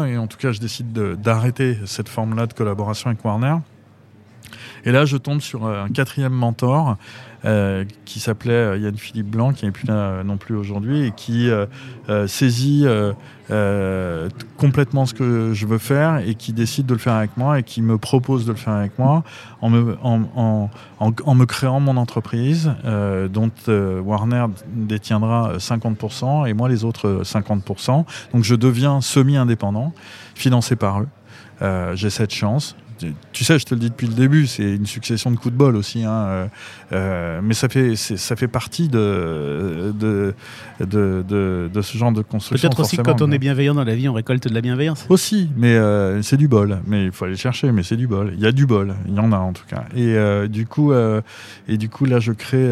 [0.08, 3.56] Et en tout cas, je décide de- d'arrêter cette forme-là de collaboration avec Warner.
[4.84, 6.96] Et là, je tombe sur euh, un quatrième mentor
[7.44, 11.50] euh, qui s'appelait euh, Yann-Philippe Blanc, qui n'est plus là non plus aujourd'hui, et qui
[12.26, 12.86] saisit
[14.56, 17.62] complètement ce que je veux faire et qui décide de le faire avec moi et
[17.62, 19.24] qui me propose de le faire avec moi
[19.60, 27.22] en me, créant mon entreprise dont Warner détiendra euh, 50% et moi les autres euh,
[27.22, 28.04] 50%.
[28.32, 29.92] Donc je deviens semi-indépendant,
[30.34, 31.08] financé par eux.
[31.94, 32.76] J'ai cette chance.
[33.32, 35.58] Tu- sais, je te le dis depuis le début, c'est une succession de coups de
[35.58, 36.04] bol aussi.
[36.04, 36.46] hein, euh,
[36.92, 40.34] euh, mais ça fait, ça fait partie de, de,
[40.80, 42.68] de, de, de ce genre de construction.
[42.68, 45.06] Peut-être aussi quand on est bienveillant dans la vie, on récolte de la bienveillance.
[45.08, 46.78] Aussi, mais euh, c'est du bol.
[46.86, 48.32] Mais il faut aller chercher, mais c'est du bol.
[48.34, 49.84] Il y a du bol, il y en a en tout cas.
[49.94, 50.92] Et euh, du coup,
[51.68, 52.70] et du coup, là, je crée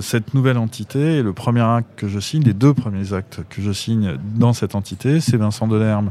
[0.00, 1.18] cette nouvelle entité.
[1.18, 4.52] Et le premier acte que je signe, les deux premiers actes que je signe dans
[4.52, 6.10] cette entité, c'est Vincent Delerme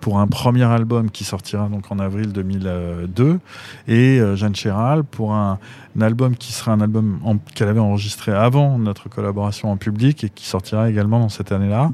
[0.00, 3.40] pour un premier album qui sortira donc en avril 2002,
[3.88, 5.58] et euh, Jeanne Chéral pour un,
[5.98, 7.18] un album qui sera un album
[7.54, 11.90] qu'elle avait enregistré avant notre collaboration en public et qui sortira également dans cette année-là.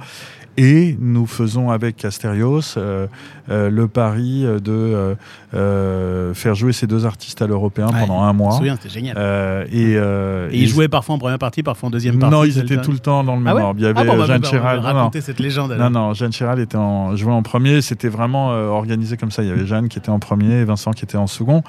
[0.56, 3.06] Et nous faisons avec Asterios euh,
[3.50, 5.14] euh, le pari de euh,
[5.52, 8.52] euh, faire jouer ces deux artistes à l'européen Ouais, pendant un Je me mois.
[8.52, 9.16] souviens, c'était génial.
[9.18, 12.34] Euh, et, et ils jouaient parfois en première partie, parfois en deuxième partie.
[12.36, 13.80] Non, ils étaient tout le temps dans le Ah même ouais ordre.
[13.80, 14.78] Il y avait Ah bon, bah, Jeanne bah, Chéral.
[14.78, 15.70] raconter cette légende.
[15.72, 15.90] Non, alors.
[15.90, 17.82] non, Jeanne Chéral était en, jouait en premier.
[17.82, 19.42] C'était vraiment organisé comme ça.
[19.42, 21.62] Il y avait Jeanne qui était en premier et Vincent qui était en second.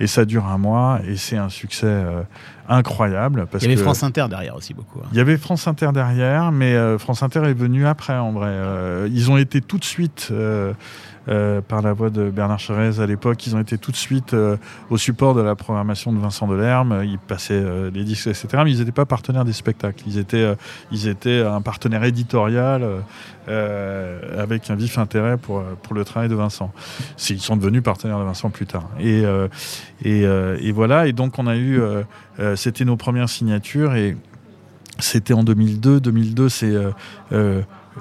[0.00, 2.04] Et ça dure un mois et c'est un succès
[2.68, 3.46] incroyable.
[3.50, 5.00] Parce Il y avait que France Inter derrière aussi beaucoup.
[5.02, 5.08] hein.
[5.12, 9.30] il y avait France Inter derrière, mais France Inter est venu après en Euh, ils
[9.30, 10.28] ont été tout de suite.
[10.30, 10.72] euh,
[11.28, 14.34] euh, par la voix de Bernard Charez à l'époque, ils ont été tout de suite
[14.88, 17.02] au support de la programmation de Vincent Delerme.
[17.04, 17.62] Ils passaient
[17.92, 18.48] les disques, etc.
[18.64, 20.02] Mais ils n'étaient pas partenaires des spectacles.
[20.06, 20.56] Ils étaient,
[20.90, 22.82] ils étaient un partenaire éditorial
[23.46, 26.72] avec un vif intérêt pour, pour le travail de Vincent.
[27.28, 28.88] Ils sont devenus partenaires de Vincent plus tard.
[28.98, 29.22] Et,
[30.02, 31.08] et, voilà.
[31.08, 31.78] Et donc on a eu,
[32.54, 34.16] c'était nos premières signatures et
[34.98, 36.00] c'était en 2002.
[36.00, 36.74] 2002, c'est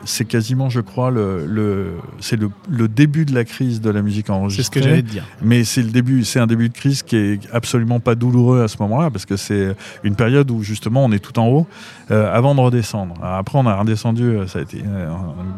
[0.05, 4.01] c'est quasiment, je crois, le, le c'est le, le début de la crise de la
[4.01, 4.63] musique enregistrée.
[4.63, 5.23] C'est ce que j'allais te dire.
[5.41, 8.67] Mais c'est le début, c'est un début de crise qui est absolument pas douloureux à
[8.67, 11.67] ce moment-là parce que c'est une période où justement on est tout en haut
[12.11, 13.15] euh, avant de redescendre.
[13.21, 15.07] Alors après on a redescendu, euh, ça a été euh,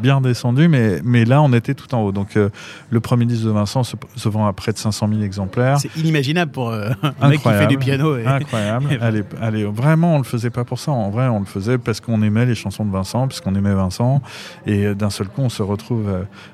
[0.01, 2.11] bien descendu, mais mais là on était tout en haut.
[2.11, 2.49] Donc euh,
[2.89, 5.79] le premier disque de Vincent se, se vend à près de 500 000 exemplaires.
[5.79, 6.89] C'est inimaginable pour euh,
[7.21, 8.17] un mec qui fait du piano.
[8.17, 8.85] et- Incroyable.
[8.91, 10.91] et- Allez, allez, vraiment, on le faisait pas pour ça.
[10.91, 13.73] En vrai, on le faisait parce qu'on aimait les chansons de Vincent, parce qu'on aimait
[13.73, 14.21] Vincent.
[14.65, 16.07] Et d'un seul coup, on se retrouve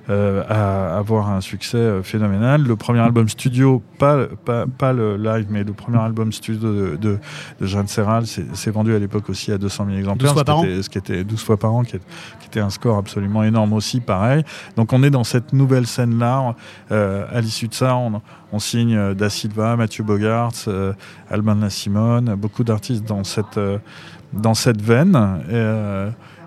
[0.10, 2.62] euh, à avoir un succès euh, phénoménal.
[2.64, 6.96] Le premier album studio, pas, pas, pas le live, mais le premier album studio de,
[6.96, 7.18] de,
[7.60, 10.34] de Jeanne Serral, s'est vendu à l'époque aussi à 200 000 exemplaires.
[10.34, 10.64] 12 fois ce qui par an.
[10.64, 12.02] était- Ce qui était 12 fois par an, qui, est-
[12.42, 14.44] qui était un score absolument énorme aussi, pareil.
[14.76, 16.56] Donc on est dans cette nouvelle scène-là.
[16.92, 20.94] Euh, à l'issue de ça, on, on signe Da Silva, Mathieu Bogarts, euh,
[21.30, 23.78] Alban La Simone, beaucoup d'artistes dans cette, euh,
[24.34, 25.16] dans cette veine.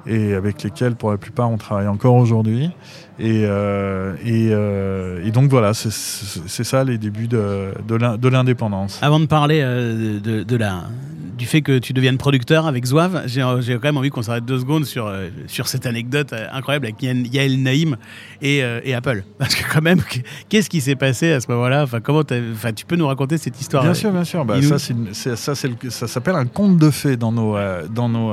[0.08, 2.70] Et avec lesquels, pour la plupart, on travaille encore aujourd'hui.
[3.20, 5.90] Et, euh, et, euh, et donc voilà, c'est-
[6.64, 8.98] ça les débuts de, de l'in- de l'indépendance.
[9.02, 10.84] Avant de parler euh, de, de la,
[11.36, 14.60] du fait que tu deviennes producteur avec Zouave, j'ai quand même envie qu'on s'arrête deux
[14.60, 15.12] secondes sur,
[15.48, 17.96] sur cette anecdote incroyable avec Yael Naïm
[18.40, 19.24] et, et Apple.
[19.38, 20.00] Parce que quand même,
[20.48, 21.82] qu'est-ce qui s'est passé à ce moment-là?
[21.82, 22.20] Enfin, comment
[22.54, 24.44] enfin, Tu peux nous raconter cette histoire Bien sûr, bien sûr.
[24.44, 27.56] Bah, ça, c'est s'appelle un conte de fées dans nos,
[27.92, 28.32] dans nos,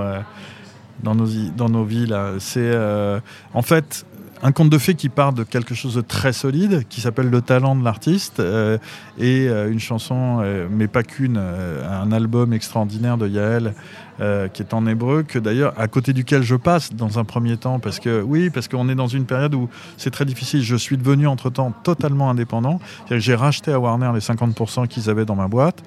[1.03, 2.05] dans nos, dans nos vies.
[2.07, 2.33] là.
[2.39, 3.19] C'est euh,
[3.53, 4.05] en fait
[4.43, 7.41] un conte de fées qui part de quelque chose de très solide, qui s'appelle le
[7.41, 8.77] talent de l'artiste, euh,
[9.17, 13.73] et euh, une chanson, euh, mais pas qu'une, euh, un album extraordinaire de Yael.
[14.21, 17.57] euh, qui est en hébreu, que d'ailleurs à côté duquel je passe dans un premier
[17.57, 20.61] temps, parce que oui, parce qu'on est dans une période où c'est très difficile.
[20.63, 22.79] Je suis devenu entre temps totalement indépendant.
[23.11, 25.83] J'ai racheté à Warner les 50% qu'ils avaient dans ma boîte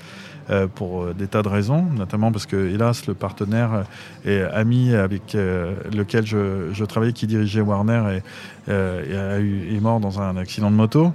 [0.50, 3.84] euh, pour euh, des tas de raisons, notamment parce que, hélas, le partenaire
[4.24, 8.22] et ami avec euh, lequel je, travaillais, qui dirigeait Warner, est,
[8.70, 11.12] euh, mort dans un accident de moto.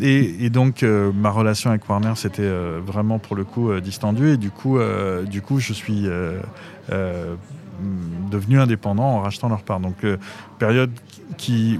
[0.00, 4.32] Et, donc, euh, ma relation avec Warner, c'était euh, vraiment pour le coup euh, distendue.
[4.32, 6.38] Et du coup, euh, du coup je suis euh,
[6.92, 7.34] euh,
[8.30, 9.80] devenu indépendant en rachetant leur part.
[9.80, 10.16] Donc, euh,
[10.58, 10.90] période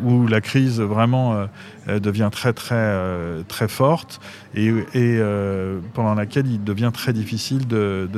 [0.04, 1.46] où la crise vraiment euh, euh,
[1.86, 4.20] devient très très euh, très forte
[4.54, 8.08] et, euh, pendant laquelle il devient très difficile de,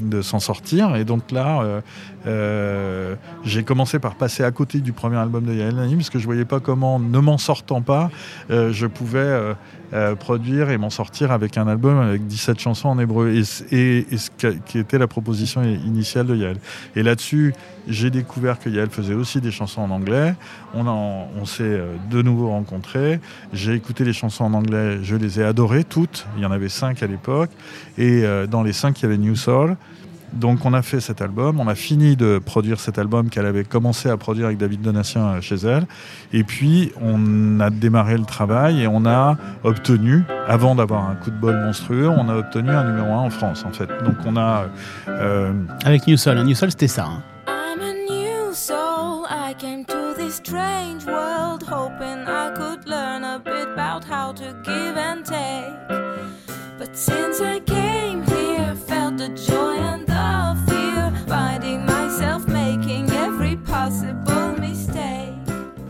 [0.00, 0.96] de, s'en sortir.
[0.96, 1.82] Et donc là,
[2.26, 3.14] euh,
[3.44, 6.24] j'ai commencé par passer à côté du premier album de Yael Naïm parce que je
[6.24, 8.10] voyais pas comment, ne m'en sortant pas,
[8.48, 9.54] je pouvais
[10.18, 14.30] produire et m'en sortir avec un album avec 17 chansons en hébreu et, et, ce
[14.66, 16.56] qui était la proposition initiale de Yael.
[16.96, 17.54] Et là-dessus,
[17.88, 20.34] j'ai découvert que Yael faisait aussi des chansons en anglais.
[20.74, 23.20] On, s'est euh, de nouveau rencontrés.
[23.52, 26.26] J'ai écouté les chansons en anglais, je les ai adorées toutes.
[26.36, 27.50] Il y en avait cinq à l'époque.
[27.98, 29.76] Et euh, dans les cinq, il y avait New Soul.
[30.32, 33.62] Donc on a fait cet album, on a fini de produire cet album qu'elle avait
[33.62, 35.86] commencé à produire avec David Donatien euh, chez elle.
[36.32, 41.30] Et puis on a démarré le travail et on a obtenu, avant d'avoir un coup
[41.30, 43.86] de bol monstrueux, on a obtenu un numéro un en France en fait.
[44.04, 44.66] Donc on a...
[45.84, 46.42] Avec New Soul.
[46.42, 47.04] New Soul, c'était ça.
[47.04, 47.22] hein.
[49.58, 54.96] Came to this strange world hoping I could learn a bit about how to give
[54.96, 55.72] and take.
[56.78, 63.56] But since I came here, felt the joy and the fear, finding myself making every
[63.56, 65.32] possible mistake.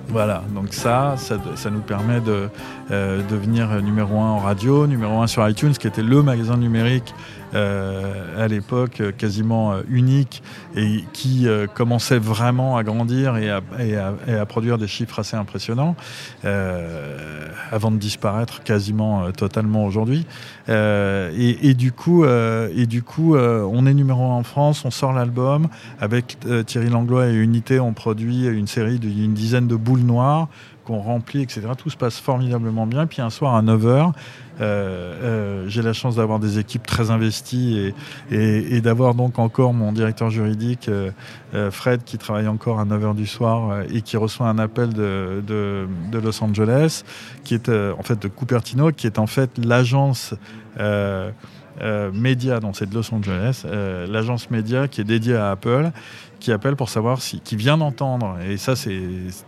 [0.08, 2.48] Voilà, donc ça, ça, ça nous permet de
[2.92, 7.14] euh, devenir numéro un en radio, numéro un sur iTunes, qui était le magasin numérique
[7.54, 10.42] à l'époque euh, quasiment euh, unique
[10.76, 15.96] et qui euh, commençait vraiment à grandir et à, produire des chiffres assez impressionnants
[16.44, 20.26] euh, avant de disparaître quasiment euh, totalement aujourd'hui.
[20.68, 24.42] Euh, et, et du coup, euh, et du coup euh, on est numéro un en
[24.42, 25.68] France, on sort l'album
[26.00, 30.48] avec euh, Thierry Langlois et Unité, on produit une série d'une dizaine de boules noires
[30.86, 31.62] qu'on remplit, etc.
[31.76, 33.06] Tout se passe formidablement bien.
[33.06, 34.12] Puis un soir à 9h,
[34.58, 37.92] j'ai la chance d'avoir des équipes très investies
[38.30, 41.10] et, d'avoir donc encore mon directeur juridique, euh,
[41.54, 44.92] euh, Fred, qui travaille encore à 9h du soir euh, et qui reçoit un appel
[44.92, 45.86] de, de-
[46.18, 47.02] Los Angeles,
[47.44, 50.34] qui est euh, en fait de Cupertino, qui est en fait l'agence.
[50.80, 51.30] euh,
[51.82, 55.90] euh, média, donc c'est de Los Angeles, euh, l'agence média qui est dédiée à Apple,
[56.40, 58.92] qui appelle pour savoir si, qui vient d'entendre, et ça c'est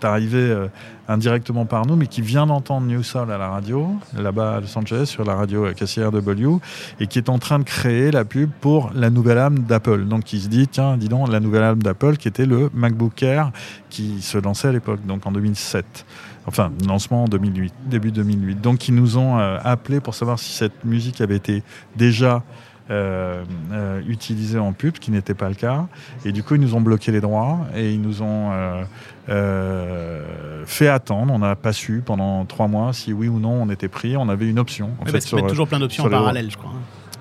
[0.02, 0.68] arrivé euh,
[1.08, 4.76] indirectement par nous, mais qui vient d'entendre New Soul à la radio, là-bas à Los
[4.76, 6.58] Angeles, sur la radio euh, KCRW,
[7.00, 10.04] et qui est en train de créer la pub pour la nouvelle âme d'Apple.
[10.04, 13.22] Donc il se dit, tiens, dis donc, la nouvelle âme d'Apple, qui était le MacBook
[13.22, 13.52] Air,
[13.90, 16.04] qui se lançait à l'époque, donc en 2007.
[16.46, 18.60] Enfin, lancement en 2008, début 2008.
[18.62, 21.62] Donc ils nous ont euh, appelés pour savoir si cette musique avait été
[21.96, 22.42] déjà
[22.90, 25.86] euh, euh, utilisée en pub, ce qui n'était pas le cas.
[26.24, 28.82] Et du coup, ils nous ont bloqué les droits et ils nous ont euh,
[29.28, 30.22] euh,
[30.66, 31.32] fait attendre.
[31.32, 34.16] On n'a pas su pendant trois mois si oui ou non on était pris.
[34.16, 34.86] On avait une option.
[34.98, 36.72] En Ouais, fait, parce sur- toujours plein d'options en parallèle, je crois.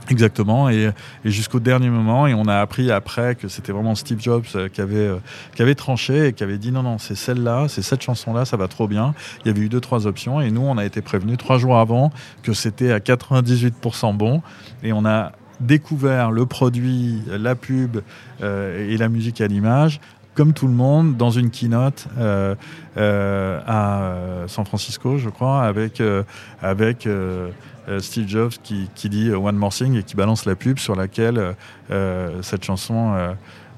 [0.10, 0.92] Exactement, et,
[1.26, 4.80] et jusqu'au dernier moment, et on a appris après que c'était vraiment Steve Jobs qui
[4.80, 5.12] avait,
[5.54, 8.56] qui avait tranché et qui avait dit non, non, c'est celle-là, c'est cette chanson-là, ça
[8.56, 9.14] va trop bien.
[9.44, 11.78] Il y avait eu deux, trois options, et nous, on a été prévenus trois jours
[11.78, 14.42] avant que c'était à 98% bon,
[14.82, 18.02] et on a découvert le produit, la pub
[18.42, 20.00] euh, et la musique à l'image
[20.34, 22.54] comme tout le monde, dans une keynote euh,
[22.96, 26.00] euh, à San Francisco, je crois, avec,
[28.00, 31.56] Steve Jobs qui, dit One More Thing et qui balance la pub sur laquelle
[32.44, 33.16] cette chanson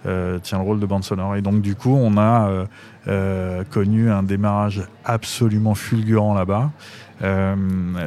[0.03, 1.37] tient le rôle de bande sonore.
[1.37, 2.65] Et donc, du coup, on a
[3.69, 6.71] connu un démarrage absolument fulgurant là-bas.
[7.21, 7.55] Euh,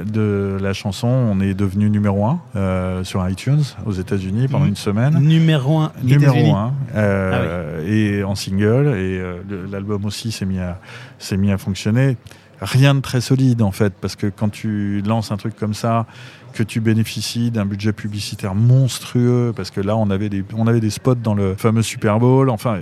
[0.05, 4.77] de la chanson, on est devenu numéro un euh, sur iTunes aux États-Unis pendant une
[4.77, 5.19] semaine.
[5.21, 9.21] Numéro 1 Numéro un, Ah euh, et en single, et
[9.71, 10.79] l'album aussi s'est mis, à-
[11.19, 12.17] s'est mis à fonctionner.
[12.61, 16.07] Rien de très solide en fait, parce que quand tu lances un truc comme ça,
[16.53, 20.81] que tu bénéficies d'un budget publicitaire monstrueux, parce que là on avait des, on avait
[20.81, 22.81] des spots dans le fameux Super Bowl, enfin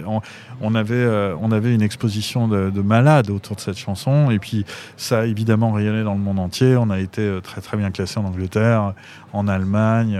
[0.60, 4.38] on, avait, euh, on avait une exposition de, de malades autour de cette chanson, et
[4.38, 4.64] puis
[4.96, 7.90] ça a évidemment rayonné dans le monde entier, on a été euh, très très bien
[7.90, 8.94] classé en Angleterre,
[9.32, 10.18] en Allemagne,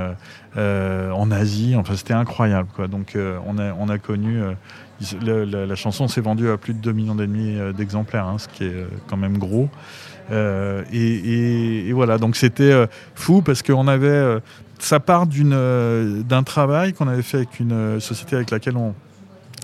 [0.57, 2.89] euh, en Asie, enfin c'était incroyable quoi.
[2.89, 3.17] Donc
[3.47, 4.41] on, a, on a connu...
[5.23, 8.87] la, chanson s'est vendue à plus de 2 millions et d'exemplaires, hein, ce qui est
[9.09, 9.69] quand même gros.
[10.31, 14.07] Euh, et, et- et voilà, donc c'était euh, fou parce qu'on avait.
[14.09, 14.41] euh,
[14.79, 18.95] ça part d'une, d'un travail qu'on avait fait avec une société avec laquelle on,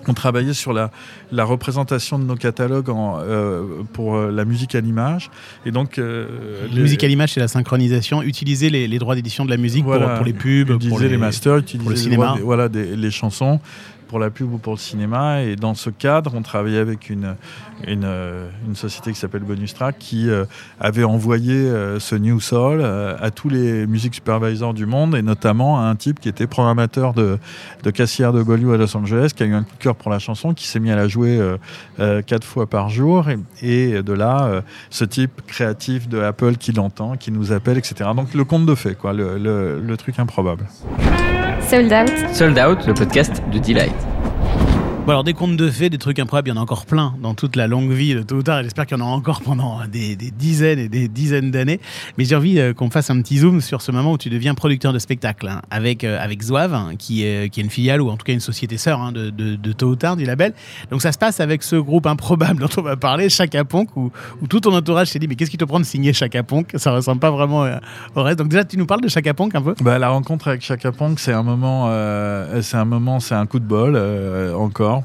[0.07, 0.91] on travaillait sur la,
[1.31, 3.63] la représentation de nos catalogues en, euh,
[3.93, 5.31] pour euh, la musique à l'image.
[5.65, 5.97] Et donc.
[5.97, 8.21] euh, La musique à l'image, c'est la synchronisation.
[8.21, 10.99] Utiliser les, les droits d'édition de la musique pour- voilà, pour, les pubs, utiliser pour
[10.99, 12.25] les, masters, utiliser pour le les cinéma.
[12.27, 13.59] droits voilà, des- les chansons
[14.07, 15.43] pour la pub ou pour le cinéma.
[15.43, 17.35] Et dans ce cadre, on travaillait avec une,
[17.85, 18.05] une,
[18.75, 20.45] société qui s'appelle Bonus Track qui euh,
[20.79, 25.21] avait envoyé euh, ce New Soul euh, à tous les music supervisors du monde et
[25.21, 27.39] notamment à un type qui était programmateur de,
[27.83, 30.11] de Cassière de Beaulieu à Los Angeles, qui a eu un coup de cœur pour
[30.11, 31.39] la chanson, qui s'est mis à la jouer
[32.25, 33.25] quatre fois par jour.
[33.61, 38.11] Et, de là, ce type créatif de Apple qui l'entend, qui nous appelle, etc.
[38.15, 40.65] Donc le conte de fait, quoi, le- le truc improbable.
[41.61, 42.09] Sold Out.
[42.33, 43.93] Sold Out, le podcast de Delight.
[45.09, 47.33] Alors des contes de fées, des trucs improbables, il y en a encore plein dans
[47.33, 48.61] toute la longue vie de tôt tard.
[48.61, 51.79] J'espère qu'il y en aura encore pendant des, dizaines et des dizaines d'années.
[52.17, 54.53] Mais j'ai envie euh, qu'on fasse un petit zoom sur ce moment où tu deviens
[54.53, 58.01] producteur de spectacle hein, avec, euh, avec Zouave, hein, qui, est, qui est une filiale
[58.01, 60.53] ou en tout cas une société sœur hein, de, de, de tard du label.
[60.91, 64.11] Donc ça se passe avec ce groupe improbable dont on va parler, Chaka Ponk, où,
[64.49, 66.73] tout ton entourage s'est dit Mais qu'est-ce qui te prend de signer Chaka Ponk?
[66.75, 67.77] Ça ressemble pas vraiment euh,
[68.15, 68.39] au reste.
[68.39, 69.73] Donc déjà, tu nous parles de Chaka Ponk un peu?
[69.79, 73.45] Bah, la rencontre avec Chaka Ponk, c'est un moment, euh, c'est un moment, c'est un
[73.45, 74.53] coup de bol euh,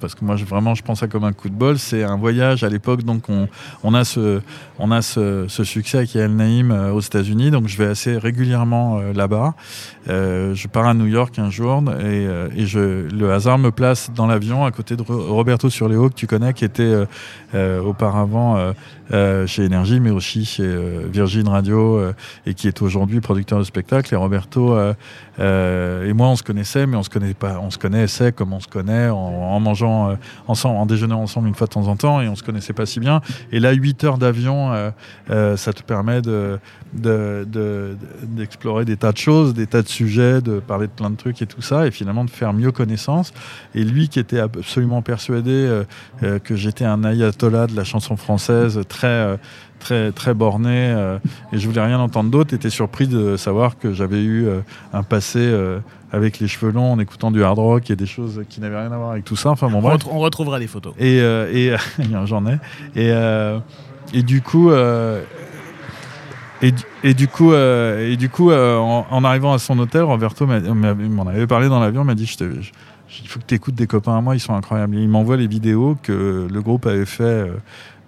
[0.01, 1.79] parce que moi, vraiment, je pense ça comme un coup de bol.
[1.79, 4.41] C'est un voyage à l'époque, donc on, a ce,
[5.49, 9.55] succès avec Yael Naïm euh, aux États-Unis, donc je vais assez régulièrement euh, là-bas.
[10.09, 12.49] Euh, je pars à New York un jour et, euh,
[13.13, 16.53] le hasard me place dans l'avion à côté de Ro- Roberto Surleo que tu connais,
[16.53, 16.95] qui était
[17.85, 18.73] auparavant
[19.47, 22.13] chez Énergie, mais aussi chez euh, Virgin Radio euh,
[22.47, 24.13] et qui est aujourd'hui producteur de spectacle.
[24.15, 24.95] Et Roberto euh,
[25.41, 28.53] euh, et moi, on se connaissait, mais on se connaît pas, on se connaissait comme
[28.53, 30.15] on se connaît en, mangeant euh,
[30.47, 32.87] ensemble, en déjeunant ensemble une fois de temps en temps, et on se connaissait pas
[32.87, 33.21] si bien.
[33.51, 34.91] Et là, 8 heures d'avion, euh,
[35.31, 36.59] euh, ça te permet de
[36.95, 41.09] de- de- d'explorer des tas de choses, des tas de sujets, de parler de plein
[41.09, 43.33] de trucs et tout ça, et finalement de faire mieux connaissance.
[43.75, 45.85] Et lui qui était absolument persuadé euh,
[46.23, 49.37] euh, que j'étais un ayatollah de la chanson française, très euh,
[49.79, 51.19] très très borné, euh,
[51.53, 54.61] et je voulais rien entendre d'autre, était surpris de savoir que j'avais eu euh,
[54.93, 55.79] un passé euh,
[56.13, 58.93] avec les cheveux longs en écoutant du hard rock et des choses qui n'avaient rien
[58.93, 59.51] à voir avec tout ça.
[59.51, 59.95] Enfin bon, on, bref.
[60.05, 60.93] retrou- on retrouvera des photos.
[60.99, 61.75] Et, et
[62.27, 62.59] j'en ai.
[62.95, 63.11] Et,
[64.13, 64.71] et du coup,
[66.63, 66.73] et,
[67.03, 71.47] et du coup, et du coup, en, en arrivant à son hôtel, Roberto m'en avait
[71.47, 72.71] parlé dans l'avion, m'a dit, je te- je-
[73.23, 74.95] il faut que tu écoutes des copains à moi, ils sont incroyables.
[74.97, 77.47] Il m'envoie les vidéos que le groupe avait fait.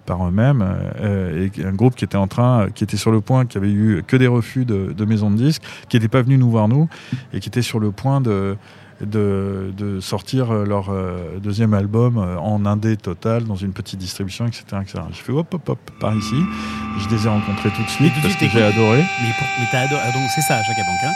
[0.05, 0.63] Par eux-mêmes
[1.01, 3.71] euh, et un groupe qui était en train qui était sur le point qui avait
[3.71, 6.67] eu que des refus de, de maisons de disques qui n'était pas venu nous voir
[6.67, 6.87] nous
[7.33, 8.57] et qui était sur le point de
[9.01, 14.47] de, de sortir leur euh, deuxième album euh, en indé total dans une petite distribution,
[14.47, 14.63] etc.
[14.81, 14.99] etc.
[15.11, 16.35] Je fais hop, hop, hop, par ici.
[16.99, 18.99] Je les ai rencontrés tout de suite tout de parce suite, que j'ai adoré.
[19.21, 19.29] Mais,
[19.59, 20.01] mais t'as adoré.
[20.05, 20.77] ah, donc c'est ça, Ponk.
[21.03, 21.13] Hein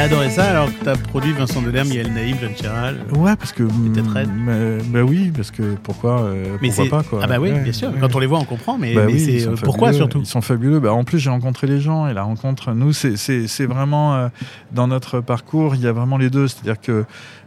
[0.00, 2.96] t'as adoré ça alors que t'as produit Vincent Delerme, Yael Naïm, Jeanne Chéral.
[3.16, 3.64] Ouais, parce que.
[3.64, 4.28] Peut-être Red.
[4.34, 7.20] mais- Bah oui, parce que pourquoi, euh, Mais pourquoi pas quoi.
[7.22, 7.90] Ah bah oui, Ouais, bien sûr.
[7.90, 7.96] ouais.
[8.00, 8.78] Quand on les voit, on comprend.
[8.78, 9.98] Mais, Bah mais oui, c'est ils sont euh, pourquoi fabuleux.
[9.98, 10.20] surtout?
[10.20, 10.80] Ils sont fabuleux.
[10.80, 14.28] Bah, en plus, j'ai rencontré les gens et la rencontre, nous, c'est- vraiment euh,
[14.72, 16.48] dans notre parcours, il y a vraiment les deux.
[16.48, 17.04] C'est-à-dire que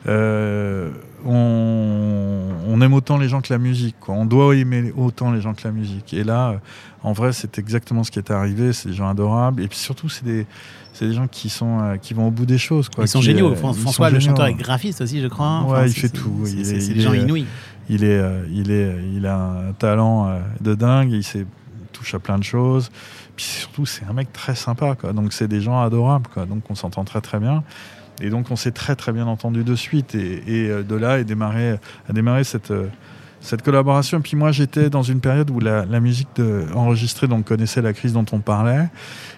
[0.07, 0.91] euh,
[1.25, 3.95] on, on aime autant les gens que la musique.
[3.99, 4.13] Quoi.
[4.15, 6.13] On doit aimer autant les gens que la musique.
[6.13, 6.59] Et là,
[7.01, 8.73] en vrai, c'est exactement ce qui est arrivé.
[8.73, 9.61] C'est des gens adorables.
[9.63, 10.45] Et puis surtout, c'est des,
[10.93, 12.87] c'est des gens qui, sont, euh, qui vont au bout des choses.
[12.87, 13.51] Quoi, Ils sont qui, géniaux.
[13.51, 14.35] euh, sont François, le géniaux.
[14.35, 15.63] chanteur, est graphiste aussi, je crois.
[15.63, 16.45] Ouais, il fait tout.
[16.45, 17.45] C'est des gens inouïs.
[17.89, 21.11] Il est, euh, il est, il a un talent de dingue.
[21.11, 21.45] Il sait
[21.91, 22.89] touche à plein de choses.
[23.35, 25.13] Puis surtout, c'est un mec très sympa, quoi.
[25.13, 26.45] Donc c'est des gens adorables, quoi.
[26.45, 27.63] Donc on s'entend très très bien.
[28.21, 30.15] Et donc on s'est très très bien entendu de suite.
[30.15, 32.71] Et, et, de là est démarré, a démarré cette,
[33.43, 34.17] cette collaboration.
[34.17, 37.93] Et puis moi j'étais dans une période où la, musique de, enregistrée donc connaissait la
[37.93, 38.89] crise dont on parlait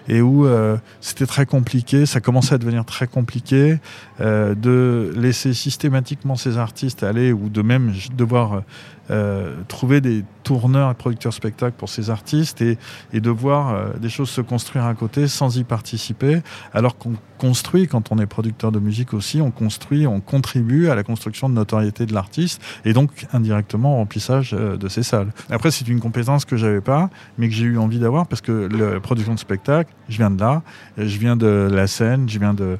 [0.08, 3.78] et où euh, c'était très compliqué, ça commençait à devenir très compliqué
[4.20, 8.62] euh, de laisser systématiquement ces artistes aller ou de même devoir
[9.10, 12.78] euh, trouver des tourneurs et producteurs spectacles pour ces artistes et,
[13.12, 16.42] et de voir euh, des choses se construire à côté sans y participer,
[16.72, 20.94] alors qu'on construit, quand on est producteur de musique aussi, on construit, on contribue à
[20.94, 25.32] la construction de notoriété de l'artiste et donc indirectement au remplissage euh, de ses salles.
[25.50, 28.68] Après, c'est une compétence que j'avais pas, mais que j'ai eu envie d'avoir parce que
[28.72, 30.62] la production de spectacle, je viens de là,
[30.96, 32.78] je viens de la scène, je viens de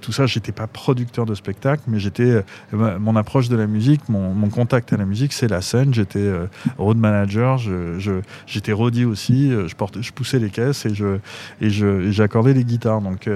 [0.00, 2.42] tout ça, j'étais pas producteur de spectacle, mais j'étais
[2.74, 5.94] euh, mon approche de la musique, mon, contact à la musique, c'est la scène.
[5.94, 6.46] J'étais euh,
[6.78, 7.58] road manager,
[8.46, 11.18] j'étais roadie aussi, je, je poussais les caisses et je
[11.60, 13.00] et j'accordais les guitares.
[13.00, 13.28] Donc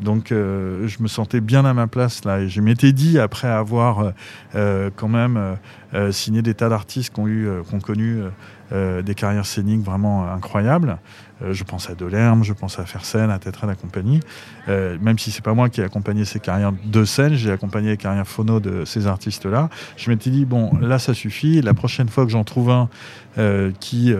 [0.00, 2.40] donc je me sentais bien à ma place là.
[2.40, 4.12] Et je m'étais dit après avoir
[4.54, 5.56] quand même
[6.10, 8.22] signé des tas d'artistes qui ont eu, qui ont connu
[8.72, 10.98] des carrières scéniques vraiment incroyables.
[11.42, 14.20] Euh, je pense à Delerme, je pense à Fersen, à Tetra, la compagnie.
[14.68, 17.90] Euh, même si c'est pas moi qui ai accompagné ces carrières de scène, j'ai accompagné
[17.90, 19.68] les carrières phono de ces artistes-là.
[19.96, 21.60] Je m'étais dit, bon, là, ça suffit.
[21.60, 22.88] La prochaine fois que j'en trouve un
[23.38, 24.14] euh, qui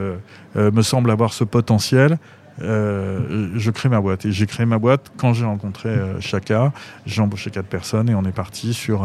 [0.54, 2.18] me semble avoir ce potentiel,
[2.58, 4.24] je crée ma boîte.
[4.24, 5.90] Et j'ai créé ma boîte quand j'ai rencontré
[6.20, 6.72] Chaka.
[7.04, 9.04] J'ai embauché quatre personnes et on est parti sur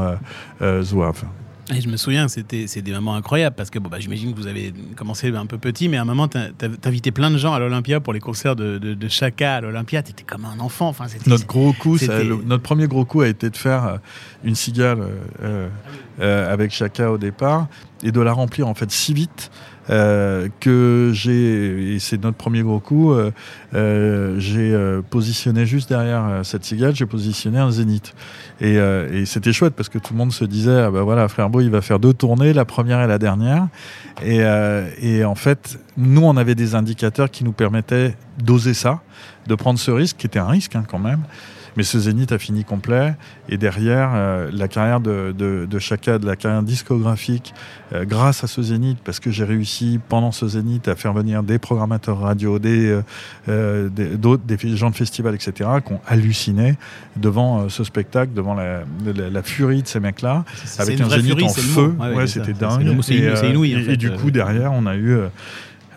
[0.62, 1.24] euh, Zouave.
[1.74, 4.48] Et je me souviens, c'était des moments incroyables parce que bon, bah, j'imagine que vous
[4.48, 8.00] avez commencé un peu petit, mais à un moment, t'invitais plein de gens à l'Olympia
[8.00, 10.02] pour les concerts de, de, de Chaka à l'Olympia.
[10.04, 10.90] T'étais comme un enfant.
[10.90, 13.86] Enfin, Notre gros coup, ça- C'était- le- notre premier gros coup a été de faire
[13.86, 13.98] euh,
[14.44, 15.00] une cigale
[15.44, 15.70] euh,
[16.20, 17.68] euh, avec Chaka au départ
[18.04, 19.52] et de la remplir en fait si vite
[19.90, 23.12] euh, que j'ai et c'est notre premier gros coup.
[23.12, 23.32] euh,
[23.74, 28.14] euh, j'ai euh, positionné juste derrière cette cigale, j'ai positionné un zénith
[28.60, 31.50] et, et c'était chouette parce que tout le monde se disait ah bah voilà frère
[31.50, 33.68] Beau il va faire deux tournées, la première et la dernière
[34.24, 34.42] et,
[35.02, 39.02] et en fait nous on avait des indicateurs qui nous permettaient d'oser ça,
[39.48, 41.22] de prendre ce risque qui était un risque hein, quand même.
[41.78, 43.16] Mais ce zénith a fini complet.
[43.50, 47.54] Et derrière, euh, la carrière de, de, de Chaka, de la carrière discographique,
[47.94, 51.44] euh, grâce à ce zénith, parce que j'ai réussi pendant ce zénith à faire venir
[51.44, 53.00] des programmateurs radio, des,
[53.48, 56.76] euh, des, gens de festivals, etc., qui ont halluciné
[57.16, 60.46] devant ce spectacle, devant la, la, la furie de ces mecs-là,
[60.78, 61.96] avec une un zénith furie, en feu.
[62.16, 62.82] Ouais, c'était dingue.
[62.82, 63.94] et, inouï, en fait.
[63.94, 65.18] et du coup, derrière, on a eu.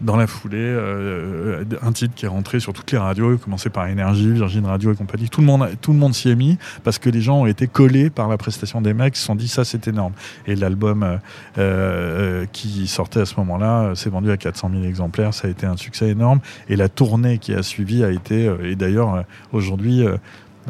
[0.04, 3.70] Euh, dans la foulée, euh, un titre qui est rentré sur toutes les radios, commencé
[3.70, 5.28] par Énergie, Virgin Radio et compagnie.
[5.28, 7.66] Tout le monde, tout le monde s'y est mis parce que les gens ont été
[7.66, 10.12] collés par la prestation des mecs, ils se sont dit ça c'est énorme.
[10.46, 11.16] Et l'album euh,
[11.58, 15.50] euh, qui sortait à ce moment-là euh, s'est vendu à 400 000 exemplaires, ça a
[15.50, 16.40] été un succès énorme.
[16.68, 20.16] Et la tournée qui a suivi a été, euh, et d'ailleurs euh, aujourd'hui, euh,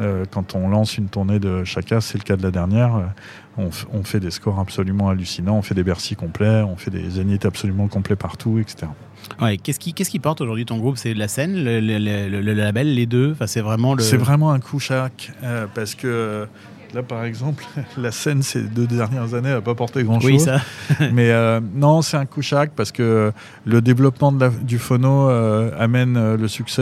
[0.01, 2.95] euh, quand on lance une tournée de Chaka, c'est le cas de la dernière.
[2.95, 7.09] euh, on fait des scores absolument hallucinants, on fait des Bercy complets, on fait des
[7.09, 8.87] zéniths absolument complets partout, etc.
[9.41, 10.97] Ouais, qu'est-ce qui, qu'est-ce qui porte aujourd'hui ton groupe?
[10.97, 13.31] C'est la scène, le, le- le- le- le label, les deux?
[13.33, 14.01] Enfin, C'est vraiment le.
[14.03, 16.45] C'est vraiment un coup chaque, euh, parce que euh,
[16.93, 17.65] là, par exemple,
[17.97, 20.31] la scène ces deux dernières années n'a pas porté grand-chose.
[20.31, 20.61] Oui, ça.
[21.11, 23.31] Mais euh, non, c'est un coup chaque parce que
[23.65, 26.81] le développement de la- du phono euh, amène le succès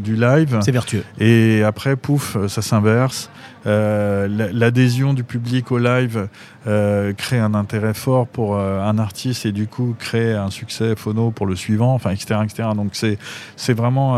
[0.00, 0.58] du live.
[0.62, 1.04] C'est vertueux.
[1.18, 3.30] Et après, pouf, ça s'inverse.
[3.66, 6.28] Euh, la- L'adhésion du public au live
[6.66, 10.94] euh, crée un intérêt fort pour euh, un artiste et du coup crée un succès
[10.96, 12.40] phono pour le suivant, enfin, etc.
[12.44, 12.68] etc.
[12.76, 13.18] Donc c'est
[13.56, 14.16] c'est vraiment...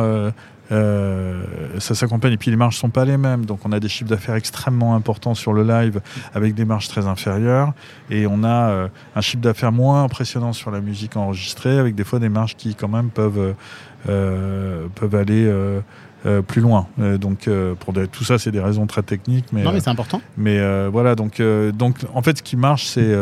[0.73, 1.45] euh,
[1.79, 4.11] ça s'accompagne et puis les marges sont pas les mêmes donc on a des chiffres
[4.11, 6.01] d'affaires extrêmement importants sur le live
[6.35, 7.73] avec des marges très inférieures
[8.11, 12.19] et on a un chiffre d'affaires moins impressionnant sur la musique enregistrée avec des fois
[12.19, 13.55] des marges qui quand même peuvent
[14.09, 15.47] euh, peuvent aller
[16.25, 16.87] euh, plus loin.
[16.99, 19.91] Euh, donc euh, pour tout ça, c'est des raisons très techniques, mais non, mais c'est
[19.91, 20.21] important.
[20.37, 20.59] mais
[20.89, 21.15] voilà.
[21.15, 21.43] Donc
[21.75, 23.15] donc en fait, ce qui marche, c'est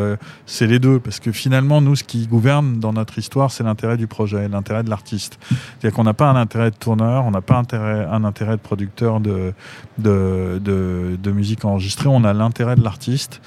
[0.47, 3.97] c'est les deux, parce que finalement, nous, ce qui gouverne dans notre histoire, c'est l'intérêt
[3.97, 5.39] du projet, l'intérêt de l'artiste.
[5.49, 8.63] C'est-à-dire qu'on n'a pas un intérêt de tourneur, on n'a pas intérêt, un intérêt de
[8.63, 9.53] producteur de
[9.99, 12.09] de, de, de musique enregistrée.
[12.09, 13.41] On a l'intérêt de l'artiste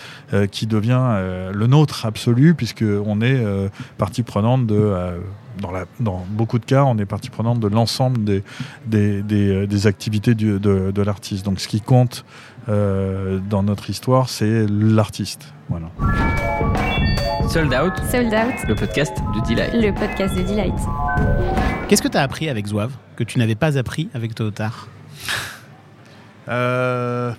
[0.52, 3.44] qui devient le nôtre absolu, puisque on est
[3.98, 4.94] partie prenante de
[5.62, 8.44] dans, la, dans beaucoup de cas, on est partie prenante de l'ensemble des,
[8.86, 11.46] des, des, euh, des activités du- de, de l'artiste.
[11.46, 12.26] Donc ce qui compte
[12.70, 15.54] euh, dans notre histoire, c'est l'artiste.
[15.70, 15.88] Voilà.
[17.50, 19.74] Sold Out, Sold Out, le podcast de Delight.
[19.74, 20.74] le podcast de Delight.
[21.88, 24.88] Qu'est-ce que tu as appris avec Zouave que tu n'avais pas appris avec Totar
[26.50, 27.32] Euh,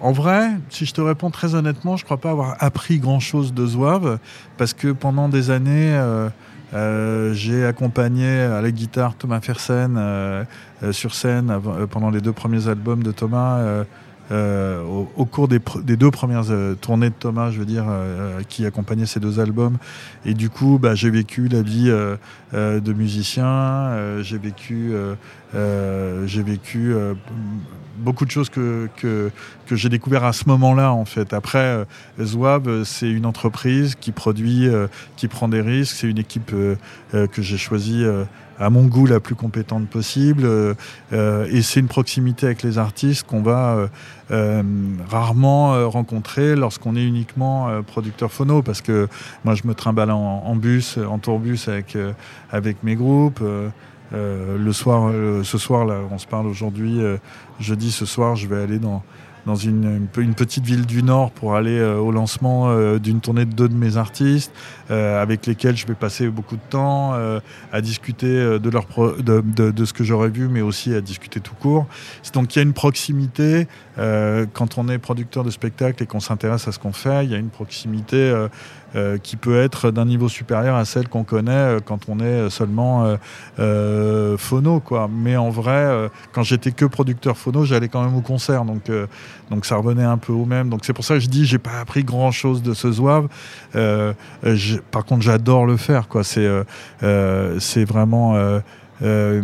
[0.00, 3.66] en vrai, si je te réponds très honnêtement, je crois pas avoir appris grand-chose de
[3.66, 4.18] Zouave,
[4.56, 6.28] parce que pendant des années, euh,
[6.74, 10.44] Euh, j'ai accompagné à la guitare Thomas Fersen euh,
[10.82, 13.84] euh, sur scène euh, pendant les deux premiers albums de Thomas.
[14.30, 17.64] Euh, euh, au, au cours des, des deux premières euh, tournées de Thomas, je veux
[17.64, 19.78] dire, euh, qui accompagnaient ces deux albums.
[20.24, 22.16] Et du coup, bah, j'ai vécu la vie euh,
[22.54, 25.14] euh, de musicien, euh, j'ai vécu, euh,
[25.54, 27.14] euh, j'ai vécu euh,
[27.98, 29.30] beaucoup de choses que, que,
[29.66, 31.32] que j'ai découvert à ce moment-là, en fait.
[31.32, 31.84] Après, euh,
[32.20, 35.96] euh, c'est une entreprise qui produit, euh, qui prend des risques.
[35.96, 36.76] C'est une équipe euh,
[37.14, 38.24] euh, que j'ai choisie euh,
[38.58, 40.44] à mon goût la plus compétente possible.
[40.44, 40.74] euh,
[41.12, 43.88] euh, et c'est une proximité avec les artistes qu'on va
[44.30, 44.62] euh,
[45.08, 48.62] rarement rencontrer lorsqu'on est uniquement producteur phono.
[48.62, 49.08] Parce que
[49.44, 51.96] moi, je me trimballe en, bus, en tourbus avec,
[52.50, 53.42] avec mes groupes.
[54.12, 57.00] le soir, ce soir, là, on se parle aujourd'hui,
[57.60, 59.02] jeudi, ce soir, je vais aller dans,
[59.48, 62.98] dans une, une pe- une petite ville du Nord pour aller euh, au lancement euh,
[62.98, 64.52] d'une tournée de deux de mes artistes,
[64.90, 67.14] euh, avec lesquels je vais passer beaucoup de temps
[67.72, 71.40] à discuter de, leur pro- de, de- ce que j'aurais vu, mais aussi à discuter
[71.40, 71.86] tout court.
[72.34, 76.68] Donc il y a une proximité, quand on est producteur de spectacle et qu'on s'intéresse
[76.68, 78.46] à ce qu'on fait, il y a une proximité
[79.22, 83.16] qui peut être d'un niveau supérieur à celle qu'on connaît quand on est seulement
[84.36, 84.80] phono.
[84.80, 85.08] Quoi.
[85.12, 88.64] Mais en vrai, quand j'étais que producteur phono, j'allais quand même au concert.
[88.64, 88.90] Donc,
[89.50, 90.68] donc ça revenait un peu au même.
[90.68, 93.28] Donc c'est pour ça que je dis, j'ai pas appris grand chose de ce zouave.
[93.76, 94.12] Euh,
[94.90, 96.08] par contre, j'adore le faire.
[96.08, 96.24] Quoi.
[96.24, 96.64] C'est, euh,
[97.02, 98.36] euh, c'est vraiment.
[99.02, 99.42] Euh,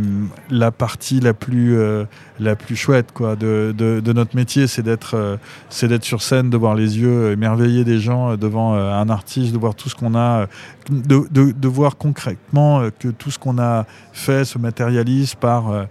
[0.50, 2.04] la partie la plus euh,
[2.40, 5.36] la plus chouette quoi de, de, de notre métier c'est d'être euh,
[5.70, 9.58] c'est d'être sur scène de voir les yeux émerveillés des gens devant un artiste de
[9.58, 10.46] voir tout ce qu'on a
[10.90, 15.86] de, de, de voir concrètement que tout ce qu'on a fait se matérialise par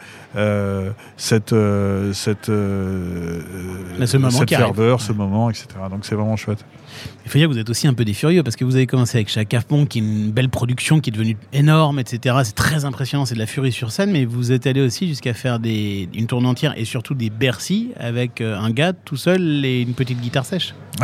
[1.16, 1.56] cette
[2.14, 4.66] cette Là, ce moment cette qui arrive.
[4.76, 6.66] ferveur ce moment etc donc c'est vraiment chouette
[7.26, 8.88] Il faut dire que vous êtes aussi un peu des furieux parce que vous avez
[8.88, 12.36] commencé avec Chaka Pong, qui est une belle production, qui est devenue énorme, etc.
[12.44, 15.34] C'est très impressionnant, c'est de la furie sur scène, mais vous êtes allé aussi jusqu'à
[15.34, 19.66] faire des, une tournée entière et surtout des Bercy avec euh, un gars tout seul
[19.66, 20.74] et une petite guitare sèche.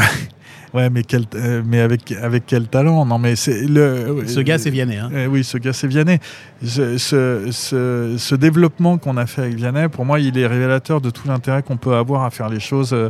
[0.74, 4.58] ouais mais quel euh, mais avec avec quel talent non mais c'est le Ce gars,
[4.58, 4.98] c'est Vianney.
[4.98, 5.10] Hein.
[5.16, 6.20] Eh oui, ce gars, c'est Vianney.
[6.64, 11.10] Ce, ce- ce- développement qu'on a fait avec Vianney, pour moi, il est révélateur de
[11.10, 13.10] tout l'intérêt qu'on peut avoir à faire les choses euh,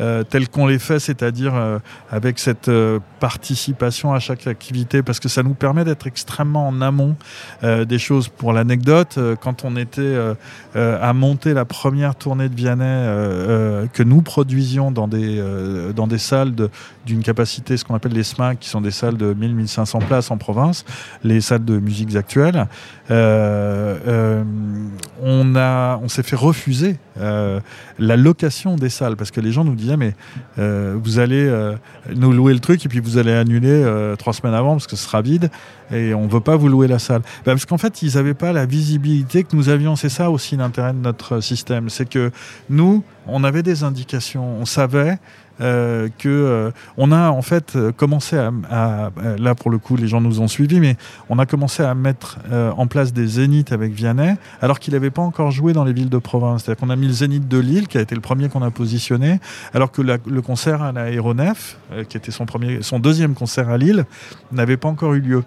[0.00, 1.78] euh, telles qu'on les fait, c'est-à-dire euh,
[2.10, 6.80] avec cette euh, participation à chaque activité, parce que ça nous permet d'être extrêmement en
[6.80, 7.14] amont
[7.62, 8.28] euh, des choses.
[8.28, 10.16] Pour l'anecdote, euh, quand on était
[10.74, 15.42] à monter la première tournée de Vianney que nous produisions dans des,
[15.94, 16.54] dans des salles
[17.06, 20.36] d'une capacité, ce qu'on appelle les SMAC, qui sont des salles de 1000-1500 places en
[20.36, 20.84] province,
[21.24, 22.66] les salles de musiques actuelles,
[23.10, 24.44] euh, euh,
[25.22, 27.60] on, a, on s'est fait refuser euh,
[27.98, 30.14] la location des salles parce que les gens nous disaient mais
[30.56, 31.50] vous allez
[32.14, 35.04] nous louer le truc et puis vous allez annuler trois semaines avant parce que ce
[35.04, 35.50] sera vide
[35.90, 37.22] et on veut pas vous louer la salle.
[37.44, 39.96] Bah, parce qu'en fait ils n'avaient pas la visibilité que nous avions.
[39.96, 42.30] C'est ça aussi l'intérêt de notre système, c'est que
[42.68, 45.18] nous on avait des indications, on savait
[45.60, 50.06] euh, que euh, on a en fait euh, commencé à, là pour le coup les
[50.06, 50.96] gens nous ont suivis mais
[51.28, 55.22] on a commencé à mettre en place des zéniths avec Vianney alors qu'il n'avait pas
[55.22, 56.64] encore joué dans les villes de province.
[56.64, 58.70] C'est-à-dire qu'on a mis le zénith de Lille qui a été le premier qu'on a
[58.70, 59.40] positionné
[59.74, 61.78] alors que le concert à l'aéronef
[62.08, 64.04] qui était son premier son deuxième concert à Lille
[64.52, 65.44] n'avait pas encore eu lieu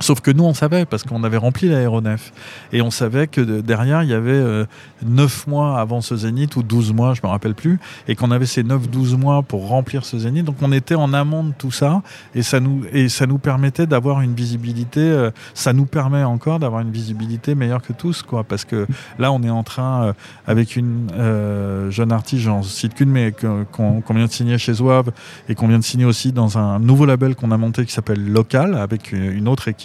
[0.00, 2.32] Sauf que nous, on savait, parce qu'on avait rempli l'aéronef.
[2.72, 4.66] Et on savait que de- derrière, il y avait euh,
[5.06, 7.78] 9 mois avant ce zénith, ou 12 mois, je me rappelle plus,
[8.08, 10.44] et qu'on avait ces 9-12 mois pour remplir ce zénith.
[10.44, 12.02] Donc on était en amont de tout ça,
[12.34, 16.58] et ça nous, et ça nous permettait d'avoir une visibilité, euh, ça nous permet encore
[16.58, 18.42] d'avoir une visibilité meilleure que tous, quoi.
[18.42, 18.86] Parce que
[19.20, 20.12] là, on est en train, euh,
[20.48, 23.32] avec une euh, jeune artiste, j'en cite qu'une, mais
[23.72, 25.12] qu'on vient de signer chez Zouave,
[25.48, 28.28] et qu'on vient de signer aussi dans un nouveau label qu'on a monté qui s'appelle
[28.28, 29.83] Local, avec une autre équipe.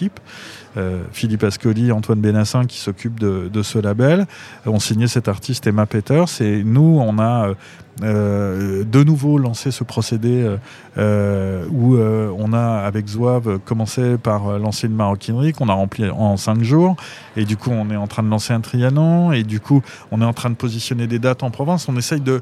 [0.76, 4.26] Euh, Philippe Ascoli, Antoine Bénassin qui s'occupe de, de ce label,
[4.66, 6.40] ont signé cet artiste Emma Peters.
[6.40, 7.54] Et nous on a
[8.02, 10.56] euh, de nouveau lancé ce procédé euh,
[10.98, 16.36] euh, où on a avec Zouave commencé par lancer une maroquinerie qu'on a remplie en
[16.36, 16.96] cinq jours.
[17.36, 19.32] Et du coup on est en train de lancer un Trianon.
[19.32, 21.88] Et du coup on est en train de positionner des dates en province.
[21.88, 22.40] On essaye de,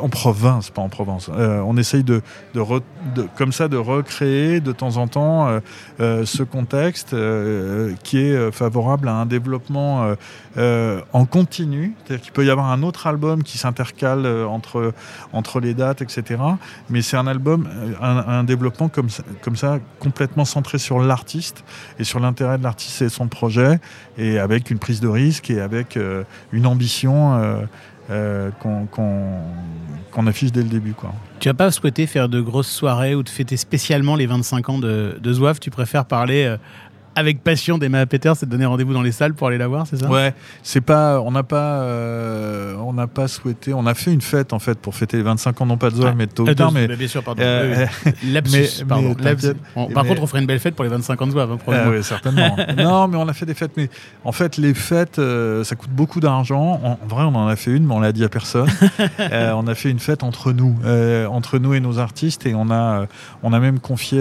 [0.00, 2.22] en province pas en Provence on essaye de,
[3.36, 5.48] comme ça de recréer de temps en temps
[5.98, 7.14] ce contexte
[8.02, 10.14] qui est favorable à un développement
[10.56, 11.94] en continu.
[12.04, 14.92] C'est-à-dire qu'il peut y avoir un autre album qui s'intercale entre,
[15.32, 16.40] entre les dates, etc.
[16.88, 21.64] Mais c'est un album, euh, un, développement comme ça, comme ça, complètement centré sur l'artiste
[21.98, 23.80] et sur l'intérêt de l'artiste et son projet,
[24.18, 27.62] et avec une prise de risque et avec euh, une ambition euh,
[28.10, 30.94] euh, qu'on affiche dès le début.
[31.38, 34.78] Tu n'as pas souhaité faire de grosses soirées ou de fêter spécialement les 25 ans
[34.78, 35.60] de, de Zouave?
[35.60, 36.56] Tu préfères parler
[37.16, 39.86] avec passion d'Emma Peters, c'est de donner rendez-vous dans les salles pour aller la voir,
[39.86, 40.08] c'est ça?
[40.08, 40.32] Ouais,
[40.62, 44.52] c'est pas, on n'a pas, euh, on n'a pas souhaité, on a fait une fête
[44.52, 46.46] en fait pour fêter les 25 ans non pas de Zoal, Ah, mais de tôt
[46.48, 47.42] euh, de- mais bien sûr, pardon.
[47.44, 47.86] Euh.
[48.32, 49.14] Lapsus, mais- pardon.
[49.18, 49.54] mais lapsus.
[49.94, 51.88] par contre, on ferait une belle fête pour les 25 ans de Zouave, hein, Ah
[51.90, 52.56] oui, certainement.
[52.76, 53.72] non, mais on a fait des fêtes.
[53.76, 53.90] Mais
[54.24, 56.80] en fait, les fêtes, euh, ça coûte beaucoup d'argent.
[56.82, 58.68] En, en vrai, on en a fait une, mais on l'a dit à personne.
[59.20, 60.76] Euh, on a fait une fête entre nous,
[61.30, 63.06] entre nous et nos artistes, et on a,
[63.42, 64.18] on a même confié.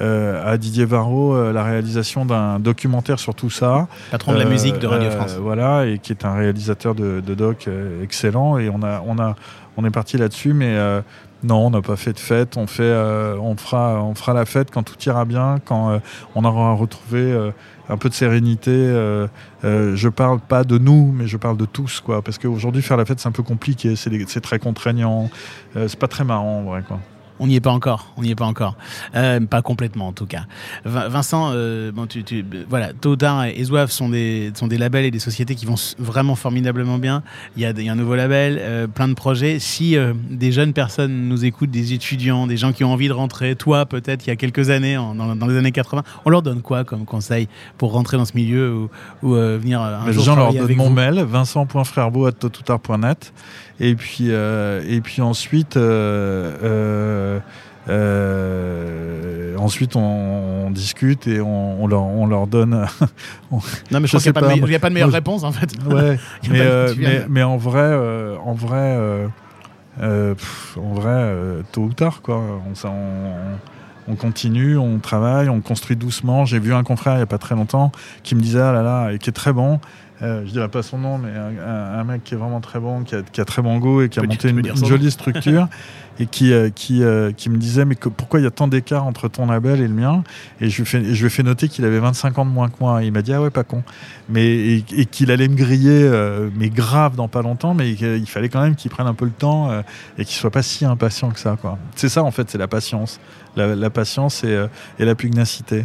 [0.00, 3.88] Euh, à Didier Varro euh, la réalisation d'un documentaire sur tout ça.
[4.10, 5.36] Patron de la Euh, musique de Radio France.
[5.40, 7.68] voilà, et qui est un réalisateur de, de doc
[8.02, 8.58] excellent.
[8.58, 9.34] Et on a, on a,
[9.76, 10.76] on est parti là-dessus, mais
[11.42, 12.56] non, on n'a pas fait de fête.
[12.56, 15.98] On fait, euh, on fera, on fera la fête quand tout ira bien, quand euh,
[16.34, 17.50] on aura retrouvé euh,
[17.88, 18.72] un peu de sérénité.
[19.62, 22.22] je parle pas de nous, mais je parle de tous, quoi.
[22.22, 23.94] Parce qu'aujourd'hui, faire la fête, c'est un peu compliqué.
[23.96, 25.30] C'est, très contraignant.
[25.74, 26.98] C'est pas très marrant, en vrai, quoi.
[27.38, 28.76] On n'y est pas encore, on n'y est pas encore.
[29.14, 30.44] Euh, pas complètement en tout cas.
[30.84, 34.66] Vin- Vincent, euh, bon, tu, tu- voilà, Tôt ou Tard et Zouave sont des, sont
[34.68, 37.22] des labels et des sociétés qui vont vraiment formidablement bien.
[37.56, 39.58] Il y a, y a un nouveau label, euh, plein de projets.
[39.58, 43.12] Si euh, des jeunes personnes nous écoutent, des étudiants, des gens qui ont envie de
[43.12, 46.30] rentrer, toi peut-être il y a quelques années, en- dans, dans les années 80, on
[46.30, 48.88] leur donne quoi comme conseil pour rentrer dans ce milieu
[49.22, 53.32] ou, venir un Les jour gens leur donnent mon mail, vincent.frerbeau.toutard.net.
[53.80, 57.38] Et puis, euh, et puis ensuite, euh,
[57.88, 62.86] euh, ensuite on, on discute et on, on leur, on leur donne.
[63.50, 63.56] on-
[63.90, 65.52] Non mais je, Je pense qu'il n'y a, pas de a pas meilleure réponse en
[65.52, 65.70] fait.
[65.88, 66.18] ouais,
[66.50, 68.98] mais, euh, en vrai, euh, en vrai,
[69.98, 71.34] pff, en vrai,
[71.72, 72.42] tôt ou tard, quoi.
[74.08, 76.44] On continue, on travaille, on construit doucement.
[76.44, 77.90] J'ai vu un confrère il n'y a pas très longtemps
[78.22, 79.80] qui me disait ah là là et qui est très bon.
[80.22, 83.14] Euh, je dirais pas son nom, mais un, mec qui est vraiment très bon, qui
[83.14, 85.68] a, qui a très bon goût et qui a tu monté une, jolie structure
[86.18, 88.66] et qui, euh, qui, euh, qui me disait mais que- pourquoi il y a tant
[88.66, 90.24] d'écart entre ton label et le mien?
[90.60, 92.70] Et je lui fais, je lui ai fait noter qu'il avait 25 ans de moins
[92.70, 93.02] que moi.
[93.02, 93.82] Et il m'a dit ah ouais pas con,
[94.30, 98.26] mais et, et qu'il allait me griller, euh, mais grave dans pas longtemps, mais qu'il
[98.26, 99.70] fallait quand même qu'il prenne un peu le temps
[100.16, 101.78] et qu'il soit pas si impatient que ça quoi.
[101.94, 103.20] C'est ça en fait, c'est la patience,
[103.54, 104.66] la, la patience et,
[104.98, 105.84] et la pugnacité.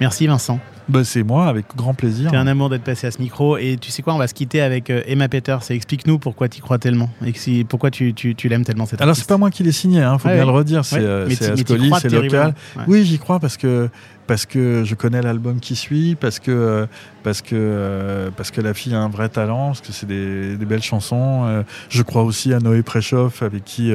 [0.00, 0.60] Merci Vincent.
[0.88, 2.30] Bah, c'est moi avec grand plaisir.
[2.30, 3.56] C'est un amour d'être passé à ce micro.
[3.56, 5.60] Et tu sais quoi, on va se quitter avec euh, Emma Peters.
[5.70, 7.08] Et explique-nous pourquoi tu crois tellement.
[7.24, 9.62] Et que si- pourquoi tu, tu, tu l'aimes tellement cette Alors c'est pas moi qui
[9.62, 10.84] l'ai signé, hein, faut Ouais, bien le redire.
[10.84, 12.54] C'est Ouais, euh, c'est local.
[12.76, 12.82] Ouais.
[12.86, 13.88] Oui, j'y crois parce que
[14.26, 16.86] parce que je connais l'album qui suit, parce que euh,
[17.22, 20.56] parce que euh, parce que la fille a un vrai talent, parce que c'est des,
[20.56, 21.44] belles chansons.
[21.46, 23.92] Euh, je crois aussi à Noé Préchoff avec qui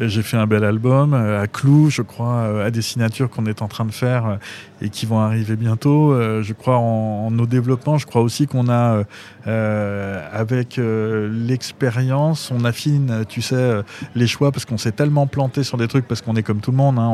[0.00, 3.68] j'ai fait un bel album, à Clou, je crois à des signatures qu'on est en
[3.68, 4.38] train de faire
[4.82, 6.14] et qui vont arriver bientôt.
[6.42, 7.98] Je crois en nos développements.
[7.98, 9.04] Je crois aussi qu'on a
[9.46, 13.82] euh, avec euh, l'expérience, on affine, tu sais, euh,
[14.14, 16.70] les choix parce qu'on s'est tellement planté sur des trucs parce qu'on est comme tout
[16.70, 16.98] le monde.
[16.98, 17.08] hein,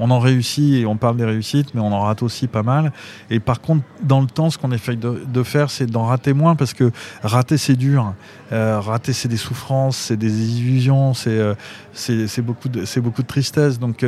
[0.00, 2.92] on, en réussit et on parle des réussites, mais on en rate aussi pas mal.
[3.30, 6.32] Et par contre, dans le temps, ce qu'on essaye de, de faire, c'est d'en rater
[6.32, 6.90] moins parce que
[7.22, 8.14] rater, c'est dur.
[8.50, 13.78] Rater, c'est des souffrances, c'est des illusions, c'est beaucoup, de- beaucoup de tristesse.
[13.78, 14.04] Donc,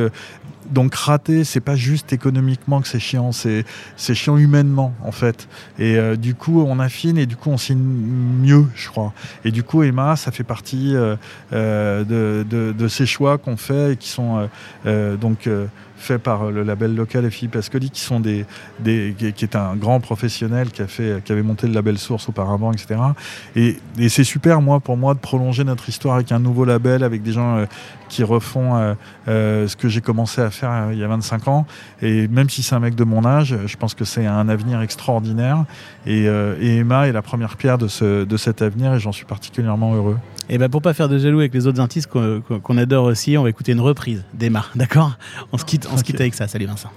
[0.70, 3.64] donc rater, c'est pas juste économiquement que c'est chiant, c'est
[3.96, 5.48] c'est chiant humainement en fait.
[5.78, 9.12] Et euh, du coup, on affine et du coup, on signe mieux, je crois.
[9.44, 11.16] Et du coup, Emma, ça fait partie euh,
[11.52, 14.48] euh, de, de, de ces choix qu'on fait et qui sont
[14.84, 15.48] donc
[16.00, 18.00] faits par le label local et Philippe Ascoli, qui
[18.84, 23.00] qui est un grand professionnel qui fait, avait monté le label Source auparavant, etc.
[23.56, 23.76] Et,
[24.08, 27.32] c'est super, moi, pour moi, de prolonger notre histoire avec un nouveau label, avec des
[27.32, 27.66] gens euh,
[28.08, 28.94] qui refont euh,
[29.28, 31.66] euh, ce que j'ai commencé à faire il y a 25 ans.
[32.02, 34.80] Et même si c'est un mec de mon âge, je pense que c'est un avenir
[34.80, 35.64] extraordinaire.
[36.06, 40.16] Et, Emma est la première pierre de cet avenir et j'en suis particulièrement heureux.
[40.52, 43.38] Et ben pour pas faire de jaloux avec les autres artistes qu'on qu'on adore aussi,
[43.38, 45.12] on va écouter une reprise d'Emma, d'accord?
[45.52, 46.48] On se quitte, on se quitte avec ça.
[46.48, 46.90] Salut Vincent.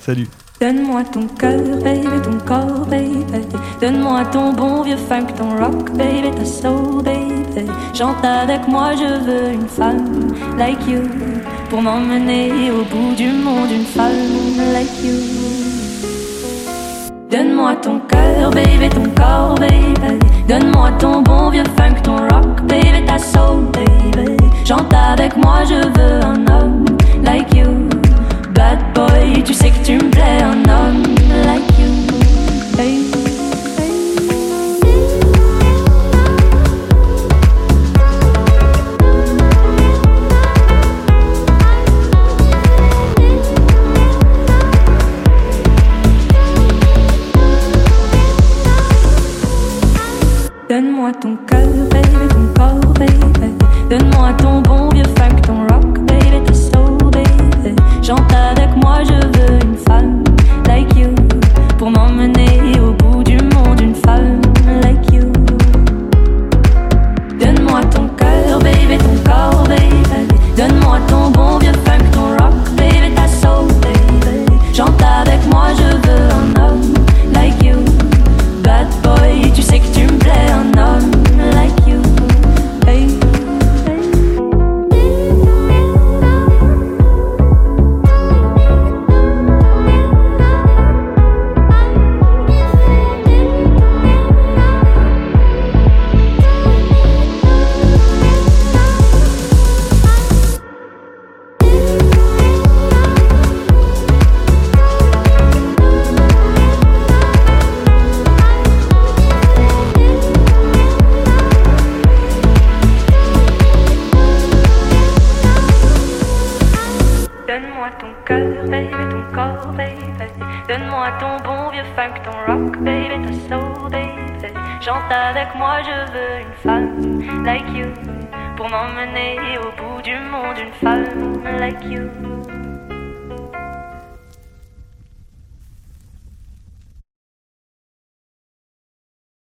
[0.00, 0.26] Salut.
[0.60, 3.24] Donne-moi ton cœur, baby, ton corps, baby.
[3.80, 7.70] Donne-moi ton bon vieux funk, ton rock, baby, ta soul, baby.
[7.94, 11.02] Chante avec moi, je veux une femme like you.
[11.70, 15.59] Pour m'emmener au bout du monde, une femme like you.
[17.30, 20.18] Donne-moi ton cœur, baby, ton corps, baby.
[20.48, 24.36] Donne-moi ton bon vieux funk, ton rock, baby, ta soul, baby.
[24.64, 26.84] Chante avec moi, je veux un homme
[27.22, 27.88] like you.
[28.52, 31.02] Bad boy, tu sais que tu me plais, un homme
[31.46, 33.29] like you.